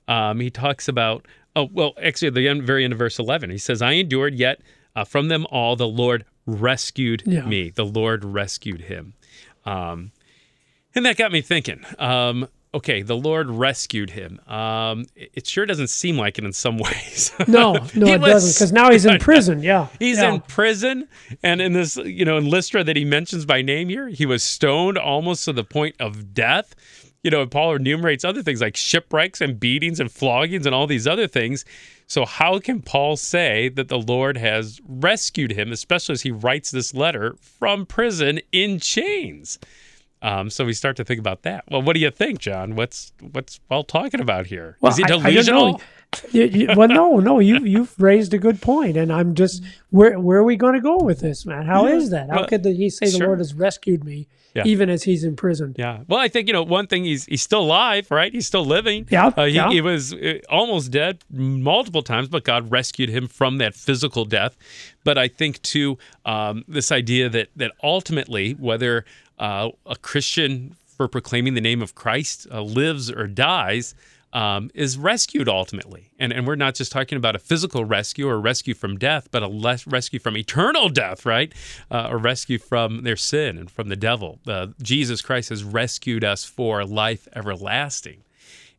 Um, 0.09 0.41
he 0.41 0.51
talks 0.51 0.89
about, 0.89 1.27
oh, 1.57 1.69
well, 1.73 1.93
actually, 2.03 2.29
at 2.29 2.35
the 2.35 2.49
end, 2.49 2.63
very 2.65 2.85
end 2.85 2.93
of 2.93 2.99
verse 2.99 3.19
11, 3.19 3.51
he 3.51 3.59
says, 3.59 3.81
I 3.83 3.93
endured, 3.93 4.35
yet 4.35 4.61
uh, 4.97 5.05
from 5.05 5.29
them 5.29 5.47
all 5.51 5.77
the 5.77 5.87
Lord 5.89 6.25
rescued 6.47 7.23
Yeah. 7.27 7.43
me. 7.47 7.71
The 7.71 7.85
Lord 7.85 8.25
rescued 8.25 8.83
him. 8.83 9.15
Um, 9.65 10.13
and 10.95 11.05
that 11.07 11.17
got 11.17 11.31
me 11.31 11.43
thinking. 11.43 11.85
Um, 11.99 12.49
okay, 12.75 13.03
the 13.03 13.17
Lord 13.17 13.51
rescued 13.51 14.11
him. 14.11 14.41
Um, 14.49 15.05
it 15.15 15.31
it 15.35 15.47
sure 15.47 15.67
doesn't 15.67 15.89
seem 15.89 16.17
like 16.17 16.39
it 16.39 16.45
in 16.45 16.53
some 16.53 16.79
ways. 16.79 17.33
No, 17.47 17.75
no, 17.75 17.79
it 18.07 18.21
was- 18.21 18.31
doesn't, 18.33 18.55
because 18.55 18.73
now 18.73 18.91
he's 18.91 19.05
in 19.07 19.19
prison. 19.21 19.63
Yeah, 19.63 19.89
He's 19.99 20.19
yeah. 20.19 20.33
in 20.35 20.41
prison, 20.41 21.07
and 21.43 21.61
in 21.61 21.73
this, 21.75 21.97
you 21.99 22.25
know, 22.25 22.39
in 22.39 22.49
Lystra 22.51 22.83
that 22.83 22.97
he 22.97 23.05
mentions 23.05 23.45
by 23.47 23.63
name 23.63 23.89
here, 23.91 24.09
he 24.09 24.27
was 24.27 24.43
stoned 24.43 24.97
almost 24.99 25.45
to 25.45 25.53
the 25.53 25.65
point 25.65 25.95
of 26.01 26.33
death. 26.35 26.75
You 27.29 27.33
know, 27.33 27.47
Paul 27.47 27.75
enumerates 27.75 28.25
other 28.25 28.43
things 28.43 28.63
like 28.63 28.75
shipwrecks 28.75 29.43
and 29.43 29.61
beatings 29.61 30.01
and 30.01 30.09
floggings 30.11 30.65
and 30.65 30.75
all 30.75 30.87
these 30.87 31.07
other 31.07 31.27
things. 31.27 31.63
So, 32.07 32.25
how 32.25 32.59
can 32.59 32.81
Paul 32.81 33.19
say 33.19 33.69
that 33.69 33.89
the 33.89 33.99
Lord 33.99 34.39
has 34.39 34.81
rescued 34.89 35.53
him, 35.53 35.71
especially 35.71 36.15
as 36.15 36.23
he 36.23 36.31
writes 36.31 36.71
this 36.71 36.95
letter 36.95 37.37
from 37.43 37.85
prison 37.85 38.41
in 38.51 38.81
chains? 38.81 39.59
Um, 40.23 40.49
so 40.49 40.65
we 40.65 40.73
start 40.73 40.97
to 40.97 41.05
think 41.05 41.21
about 41.21 41.43
that. 41.43 41.65
Well, 41.71 41.83
what 41.83 41.93
do 41.93 42.01
you 42.01 42.11
think, 42.11 42.39
John? 42.39 42.77
What's 42.77 43.13
what's 43.33 43.59
Paul 43.69 43.85
talking 43.85 44.21
about 44.21 44.47
here? 44.47 44.79
Well, 44.81 44.91
Is 44.91 44.97
he 44.97 45.05
I- 45.05 45.09
I 45.09 45.11
delusional? 45.11 45.73
know. 45.73 45.81
You- 46.33 46.45
you- 46.45 46.69
well, 46.75 46.89
no, 46.89 47.19
no, 47.21 47.39
you 47.39 47.59
you've 47.65 47.95
raised 48.01 48.33
a 48.35 48.39
good 48.39 48.61
point, 48.63 48.97
and 48.97 49.13
I'm 49.13 49.35
just 49.35 49.63
where 49.91 50.19
where 50.19 50.39
are 50.39 50.45
we 50.45 50.57
going 50.57 50.75
to 50.75 50.81
go 50.81 50.97
with 50.99 51.21
this, 51.21 51.45
man? 51.45 51.67
How 51.67 51.87
is 51.87 52.11
that? 52.11 52.31
How 52.31 52.37
well, 52.37 52.47
could 52.47 52.63
the, 52.63 52.73
he 52.73 52.89
say 52.91 53.11
the. 53.11 53.25
Lord 53.25 53.39
has 53.39 53.53
rescued 53.55 54.05
me, 54.05 54.27
Yeah. 54.55 54.63
even 54.65 54.89
as 54.89 55.03
he's 55.05 55.23
in 55.23 55.37
prison? 55.37 55.75
Yeah. 55.79 56.01
Well, 56.09 56.19
I 56.19 56.29
think 56.29 56.47
you 56.49 56.55
know 56.55 56.63
one 56.63 56.87
thing. 56.87 57.05
He's 57.05 57.27
he's 57.27 57.43
still 57.43 57.61
alive, 57.61 58.11
right? 58.11 58.33
He's 58.33 58.47
still 58.47 58.65
living. 58.65 59.07
Yeah, 59.11 59.27
Uh, 59.37 59.45
he, 59.45 59.53
yeah. 59.53 59.69
he 59.71 59.81
was 59.83 60.15
uh, 60.15 60.39
almost 60.49 60.91
dead 60.91 61.19
multiple 61.31 62.03
times, 62.03 62.29
but 62.29 62.43
God 62.43 62.71
rescued 62.71 63.11
him 63.11 63.29
from 63.29 63.59
that 63.59 63.75
physical 63.75 64.25
death. 64.25 64.57
But 65.05 65.19
I 65.19 65.29
think 65.29 65.61
too 65.63 65.99
um, 66.25 66.65
this 66.67 66.91
idea 66.91 67.29
that 67.29 67.49
that 67.57 67.73
ultimately, 67.83 68.53
whether 68.53 69.05
uh, 69.39 69.69
a 69.87 69.97
Christian 69.97 70.75
for 70.97 71.07
proclaiming 71.07 71.53
the 71.55 71.61
name 71.61 71.83
of 71.83 71.95
Christ 71.95 72.47
uh, 72.51 72.63
lives 72.63 73.11
or 73.11 73.27
dies. 73.27 73.95
Um, 74.31 74.71
is 74.75 74.99
rescued 74.99 75.49
ultimately, 75.49 76.11
and 76.19 76.35
and 76.35 76.47
we're 76.47 76.55
not 76.55 76.75
just 76.75 76.93
talking 76.93 77.17
about 77.17 77.35
a 77.35 77.39
physical 77.39 77.87
rescue 77.87 78.29
or 78.29 78.39
rescue 78.39 78.75
from 78.75 78.99
death, 78.99 79.29
but 79.31 79.43
a 79.43 79.79
rescue 79.87 80.19
from 80.19 80.37
eternal 80.37 80.91
death, 80.91 81.25
right? 81.25 81.51
Uh, 81.91 82.09
a 82.11 82.17
rescue 82.19 82.59
from 82.59 83.05
their 83.05 83.17
sin 83.17 83.57
and 83.57 83.71
from 83.71 83.89
the 83.89 83.97
devil. 83.97 84.39
Uh, 84.47 84.67
Jesus 84.83 85.23
Christ 85.23 85.49
has 85.49 85.65
rescued 85.65 86.25
us 86.25 86.45
for 86.45 86.85
life 86.85 87.27
everlasting. 87.35 88.23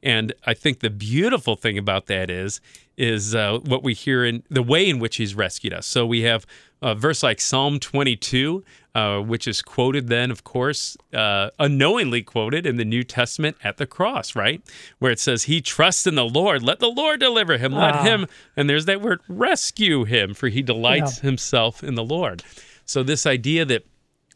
And 0.01 0.33
I 0.45 0.53
think 0.53 0.79
the 0.79 0.89
beautiful 0.89 1.55
thing 1.55 1.77
about 1.77 2.07
that 2.07 2.29
is 2.29 2.61
is 2.97 3.33
uh, 3.33 3.59
what 3.59 3.81
we 3.81 3.93
hear 3.93 4.25
in 4.25 4.43
the 4.49 4.63
way 4.63 4.87
in 4.89 4.99
which 4.99 5.15
He's 5.17 5.33
rescued 5.33 5.73
us. 5.73 5.85
So 5.85 6.05
we 6.05 6.21
have 6.21 6.45
a 6.81 6.95
verse 6.95 7.23
like 7.23 7.41
Psalm 7.41 7.79
22, 7.79 8.63
uh, 8.99 9.21
which 9.21 9.47
is 9.47 9.61
quoted 9.61 10.07
then, 10.07 10.31
of 10.31 10.43
course, 10.43 10.97
uh, 11.13 11.49
unknowingly 11.57 12.21
quoted 12.21 12.65
in 12.65 12.75
the 12.77 12.85
New 12.85 13.03
Testament 13.03 13.55
at 13.63 13.77
the 13.77 13.85
cross, 13.87 14.35
right, 14.35 14.61
where 14.99 15.11
it 15.11 15.19
says, 15.19 15.43
"He 15.43 15.61
trusts 15.61 16.05
in 16.07 16.15
the 16.15 16.25
Lord. 16.25 16.61
Let 16.63 16.79
the 16.79 16.89
Lord 17.01 17.19
deliver 17.19 17.57
him. 17.57 17.71
Let 17.73 17.95
Ah. 17.95 18.03
him." 18.03 18.27
And 18.57 18.69
there's 18.69 18.85
that 18.85 19.01
word, 19.01 19.19
rescue 19.27 20.03
him, 20.05 20.33
for 20.33 20.47
he 20.49 20.61
delights 20.61 21.19
himself 21.19 21.83
in 21.83 21.95
the 21.95 22.03
Lord. 22.03 22.43
So 22.85 23.03
this 23.03 23.25
idea 23.25 23.65
that 23.65 23.83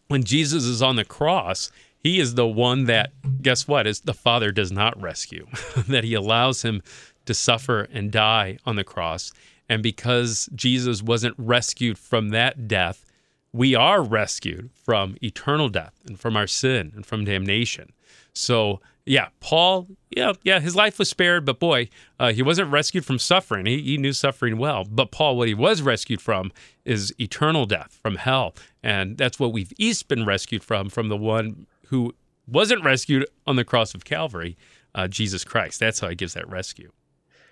when 0.07 0.23
Jesus 0.23 0.63
is 0.65 0.81
on 0.81 0.95
the 0.95 1.05
cross, 1.05 1.71
he 1.97 2.19
is 2.19 2.35
the 2.35 2.47
one 2.47 2.85
that, 2.85 3.11
guess 3.41 3.67
what, 3.67 3.87
is 3.87 4.01
the 4.01 4.13
Father 4.13 4.51
does 4.51 4.71
not 4.71 5.01
rescue, 5.01 5.47
that 5.87 6.03
he 6.03 6.13
allows 6.13 6.61
him 6.63 6.81
to 7.25 7.33
suffer 7.33 7.87
and 7.93 8.11
die 8.11 8.57
on 8.65 8.75
the 8.75 8.83
cross. 8.83 9.31
And 9.69 9.81
because 9.81 10.49
Jesus 10.53 11.01
wasn't 11.01 11.35
rescued 11.37 11.97
from 11.97 12.29
that 12.29 12.67
death, 12.67 13.05
we 13.53 13.75
are 13.75 14.01
rescued 14.01 14.71
from 14.73 15.15
eternal 15.21 15.69
death 15.69 15.93
and 16.05 16.19
from 16.19 16.35
our 16.35 16.47
sin 16.47 16.91
and 16.95 17.05
from 17.05 17.23
damnation. 17.23 17.93
So, 18.33 18.81
yeah, 19.05 19.27
Paul, 19.41 19.87
yeah, 20.09 20.33
yeah, 20.43 20.59
his 20.59 20.75
life 20.75 20.97
was 20.97 21.09
spared, 21.09 21.45
but 21.45 21.59
boy, 21.59 21.89
uh, 22.19 22.33
he 22.33 22.41
wasn't 22.41 22.71
rescued 22.71 23.05
from 23.05 23.19
suffering. 23.19 23.67
He, 23.67 23.81
he 23.81 23.97
knew 23.97 24.13
suffering 24.13 24.57
well. 24.57 24.85
But 24.89 25.11
Paul, 25.11 25.37
what 25.37 25.47
he 25.47 25.53
was 25.53 25.83
rescued 25.83 26.19
from 26.19 26.51
is 26.83 27.13
eternal 27.19 27.65
death 27.65 27.99
from 28.01 28.15
hell. 28.15 28.55
And 28.81 29.17
that's 29.17 29.39
what 29.39 29.53
we've 29.53 29.71
each 29.77 30.07
been 30.07 30.25
rescued 30.25 30.63
from, 30.63 30.89
from 30.89 31.09
the 31.09 31.17
one 31.17 31.67
who 31.87 32.15
wasn't 32.47 32.83
rescued 32.83 33.27
on 33.45 33.55
the 33.55 33.63
cross 33.63 33.93
of 33.93 34.03
Calvary, 34.03 34.57
uh, 34.95 35.07
Jesus 35.07 35.43
Christ. 35.43 35.79
That's 35.79 35.99
how 35.99 36.09
he 36.09 36.15
gives 36.15 36.33
that 36.33 36.49
rescue. 36.49 36.91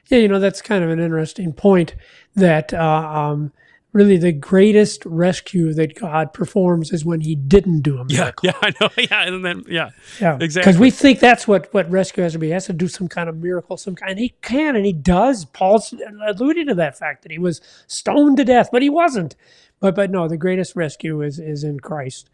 Yeah, 0.08 0.18
you 0.18 0.28
know 0.28 0.40
that's 0.40 0.62
kind 0.62 0.84
of 0.84 0.90
an 0.90 1.00
interesting 1.00 1.54
point. 1.54 1.96
That 2.36 2.74
uh, 2.74 2.84
um, 2.84 3.52
really 3.93 4.17
the 4.17 4.32
greatest 4.32 5.06
rescue 5.06 5.73
that 5.73 5.95
God 5.95 6.34
performs 6.34 6.91
is 6.91 7.04
when 7.04 7.21
He 7.21 7.36
didn't 7.36 7.82
do 7.82 7.99
a 7.99 8.06
miracle. 8.06 8.47
Yeah, 8.47 8.51
yeah, 8.51 8.58
I 8.62 8.73
know. 8.80 8.89
Yeah, 8.97 9.27
and 9.27 9.45
then, 9.45 9.63
yeah, 9.67 9.89
Yeah, 10.19 10.38
exactly. 10.39 10.71
Because 10.71 10.80
we 10.80 10.91
think 10.91 11.19
that's 11.19 11.47
what 11.47 11.73
what 11.73 11.89
rescue 11.89 12.23
has 12.23 12.34
to 12.34 12.39
be. 12.39 12.47
He 12.47 12.54
has 12.54 12.65
to 12.67 12.73
do 12.73 12.88
some 12.88 13.08
kind 13.08 13.30
of 13.30 13.38
miracle, 13.38 13.77
some 13.77 13.95
kind. 13.95 14.12
And 14.12 14.19
he 14.19 14.34
can, 14.41 14.75
and 14.75 14.86
he 14.86 14.93
does. 14.93 15.45
Paul's 15.45 15.93
alluding 16.25 16.67
to 16.67 16.75
that 16.75 16.97
fact 16.97 17.23
that 17.23 17.32
he 17.32 17.39
was 17.39 17.62
stoned 17.88 18.38
to 18.38 18.45
death, 18.45 18.69
but 18.71 18.82
he 18.82 18.89
wasn't. 18.89 19.36
But 19.80 19.95
but 19.95 20.12
no, 20.12 20.27
the 20.27 20.38
greatest 20.38 20.75
rescue 20.75 21.21
is 21.21 21.39
is 21.39 21.63
in 21.63 21.80
Christ, 21.80 22.30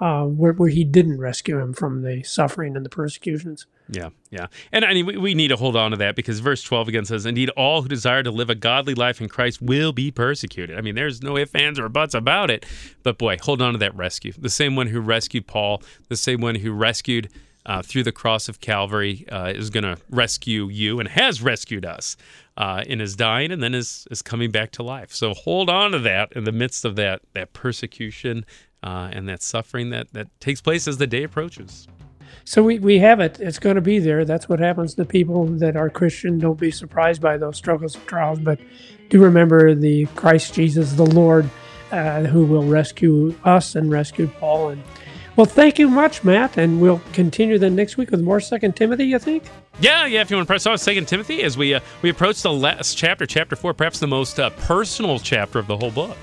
uh, 0.00 0.24
where 0.24 0.52
where 0.52 0.68
he 0.68 0.84
didn't 0.84 1.18
rescue 1.18 1.58
him 1.58 1.72
from 1.72 2.02
the 2.02 2.22
suffering 2.22 2.76
and 2.76 2.84
the 2.84 2.90
persecutions. 2.90 3.66
Yeah, 3.90 4.10
yeah. 4.30 4.46
And 4.70 4.84
I 4.84 4.94
mean, 4.94 5.06
we, 5.06 5.16
we 5.16 5.34
need 5.34 5.48
to 5.48 5.56
hold 5.56 5.74
on 5.74 5.92
to 5.92 5.96
that 5.96 6.14
because 6.14 6.40
verse 6.40 6.62
12 6.62 6.88
again 6.88 7.04
says, 7.04 7.24
Indeed, 7.26 7.50
all 7.50 7.82
who 7.82 7.88
desire 7.88 8.22
to 8.22 8.30
live 8.30 8.50
a 8.50 8.54
godly 8.54 8.94
life 8.94 9.20
in 9.20 9.28
Christ 9.28 9.62
will 9.62 9.92
be 9.92 10.10
persecuted. 10.10 10.76
I 10.76 10.82
mean, 10.82 10.94
there's 10.94 11.22
no 11.22 11.36
ifs, 11.36 11.54
ands, 11.54 11.78
or 11.78 11.88
buts 11.88 12.14
about 12.14 12.50
it. 12.50 12.66
But 13.02 13.18
boy, 13.18 13.38
hold 13.40 13.62
on 13.62 13.72
to 13.72 13.78
that 13.78 13.96
rescue. 13.96 14.32
The 14.36 14.50
same 14.50 14.76
one 14.76 14.88
who 14.88 15.00
rescued 15.00 15.46
Paul, 15.46 15.82
the 16.08 16.16
same 16.16 16.40
one 16.40 16.56
who 16.56 16.72
rescued 16.72 17.30
uh, 17.68 17.82
through 17.82 18.02
the 18.02 18.12
cross 18.12 18.48
of 18.48 18.60
Calvary 18.60 19.26
uh, 19.30 19.52
is 19.54 19.68
going 19.68 19.84
to 19.84 19.98
rescue 20.10 20.68
you 20.68 21.00
and 21.00 21.08
has 21.08 21.42
rescued 21.42 21.84
us 21.84 22.16
uh, 22.56 22.82
in 22.86 22.98
his 22.98 23.14
dying 23.14 23.52
and 23.52 23.62
then 23.62 23.74
is, 23.74 24.06
is 24.10 24.22
coming 24.22 24.50
back 24.50 24.70
to 24.72 24.82
life. 24.82 25.12
So 25.12 25.34
hold 25.34 25.68
on 25.68 25.92
to 25.92 25.98
that 26.00 26.32
in 26.32 26.44
the 26.44 26.52
midst 26.52 26.84
of 26.84 26.96
that, 26.96 27.20
that 27.34 27.52
persecution 27.52 28.46
uh, 28.82 29.10
and 29.12 29.28
that 29.28 29.42
suffering 29.42 29.90
that, 29.90 30.12
that 30.12 30.28
takes 30.40 30.60
place 30.60 30.88
as 30.88 30.98
the 30.98 31.06
day 31.06 31.24
approaches. 31.24 31.88
So 32.44 32.62
we, 32.62 32.78
we 32.78 32.98
have 32.98 33.20
it. 33.20 33.40
It's 33.40 33.58
going 33.58 33.76
to 33.76 33.82
be 33.82 33.98
there. 33.98 34.24
That's 34.24 34.48
what 34.48 34.58
happens 34.58 34.94
to 34.94 35.04
people 35.04 35.44
that 35.46 35.76
are 35.76 35.90
Christian. 35.90 36.38
Don't 36.38 36.58
be 36.58 36.70
surprised 36.70 37.20
by 37.20 37.36
those 37.36 37.56
struggles 37.56 37.94
and 37.94 38.06
trials, 38.06 38.38
but 38.38 38.58
do 39.10 39.22
remember 39.22 39.74
the 39.74 40.06
Christ 40.14 40.54
Jesus, 40.54 40.92
the 40.92 41.04
Lord, 41.06 41.48
uh, 41.90 42.22
who 42.22 42.44
will 42.44 42.64
rescue 42.64 43.34
us 43.44 43.74
and 43.74 43.90
rescue 43.90 44.28
Paul. 44.38 44.70
And 44.70 44.82
well, 45.36 45.46
thank 45.46 45.78
you 45.78 45.88
much, 45.88 46.24
Matt. 46.24 46.56
And 46.56 46.80
we'll 46.80 47.02
continue 47.12 47.58
then 47.58 47.76
next 47.76 47.96
week 47.96 48.10
with 48.10 48.20
more 48.20 48.40
Second 48.40 48.76
Timothy. 48.76 49.04
You 49.04 49.18
think? 49.18 49.44
Yeah, 49.80 50.06
yeah. 50.06 50.20
If 50.20 50.30
you 50.30 50.36
want 50.36 50.46
to 50.46 50.50
press 50.50 50.66
on 50.66 50.76
Second 50.78 51.06
Timothy, 51.06 51.42
as 51.42 51.56
we 51.56 51.74
uh, 51.74 51.80
we 52.02 52.10
approach 52.10 52.42
the 52.42 52.52
last 52.52 52.96
chapter, 52.96 53.26
chapter 53.26 53.56
four, 53.56 53.74
perhaps 53.74 54.00
the 54.00 54.06
most 54.06 54.40
uh, 54.40 54.50
personal 54.50 55.18
chapter 55.18 55.58
of 55.58 55.66
the 55.66 55.76
whole 55.76 55.90
book, 55.90 56.16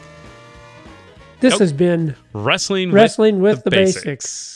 This 1.46 1.52
Nope. 1.52 1.60
has 1.60 1.74
been 1.74 2.16
wrestling, 2.34 2.92
wrestling 2.92 3.40
with, 3.40 3.58
with 3.58 3.66
the, 3.66 3.70
basics. 3.70 4.55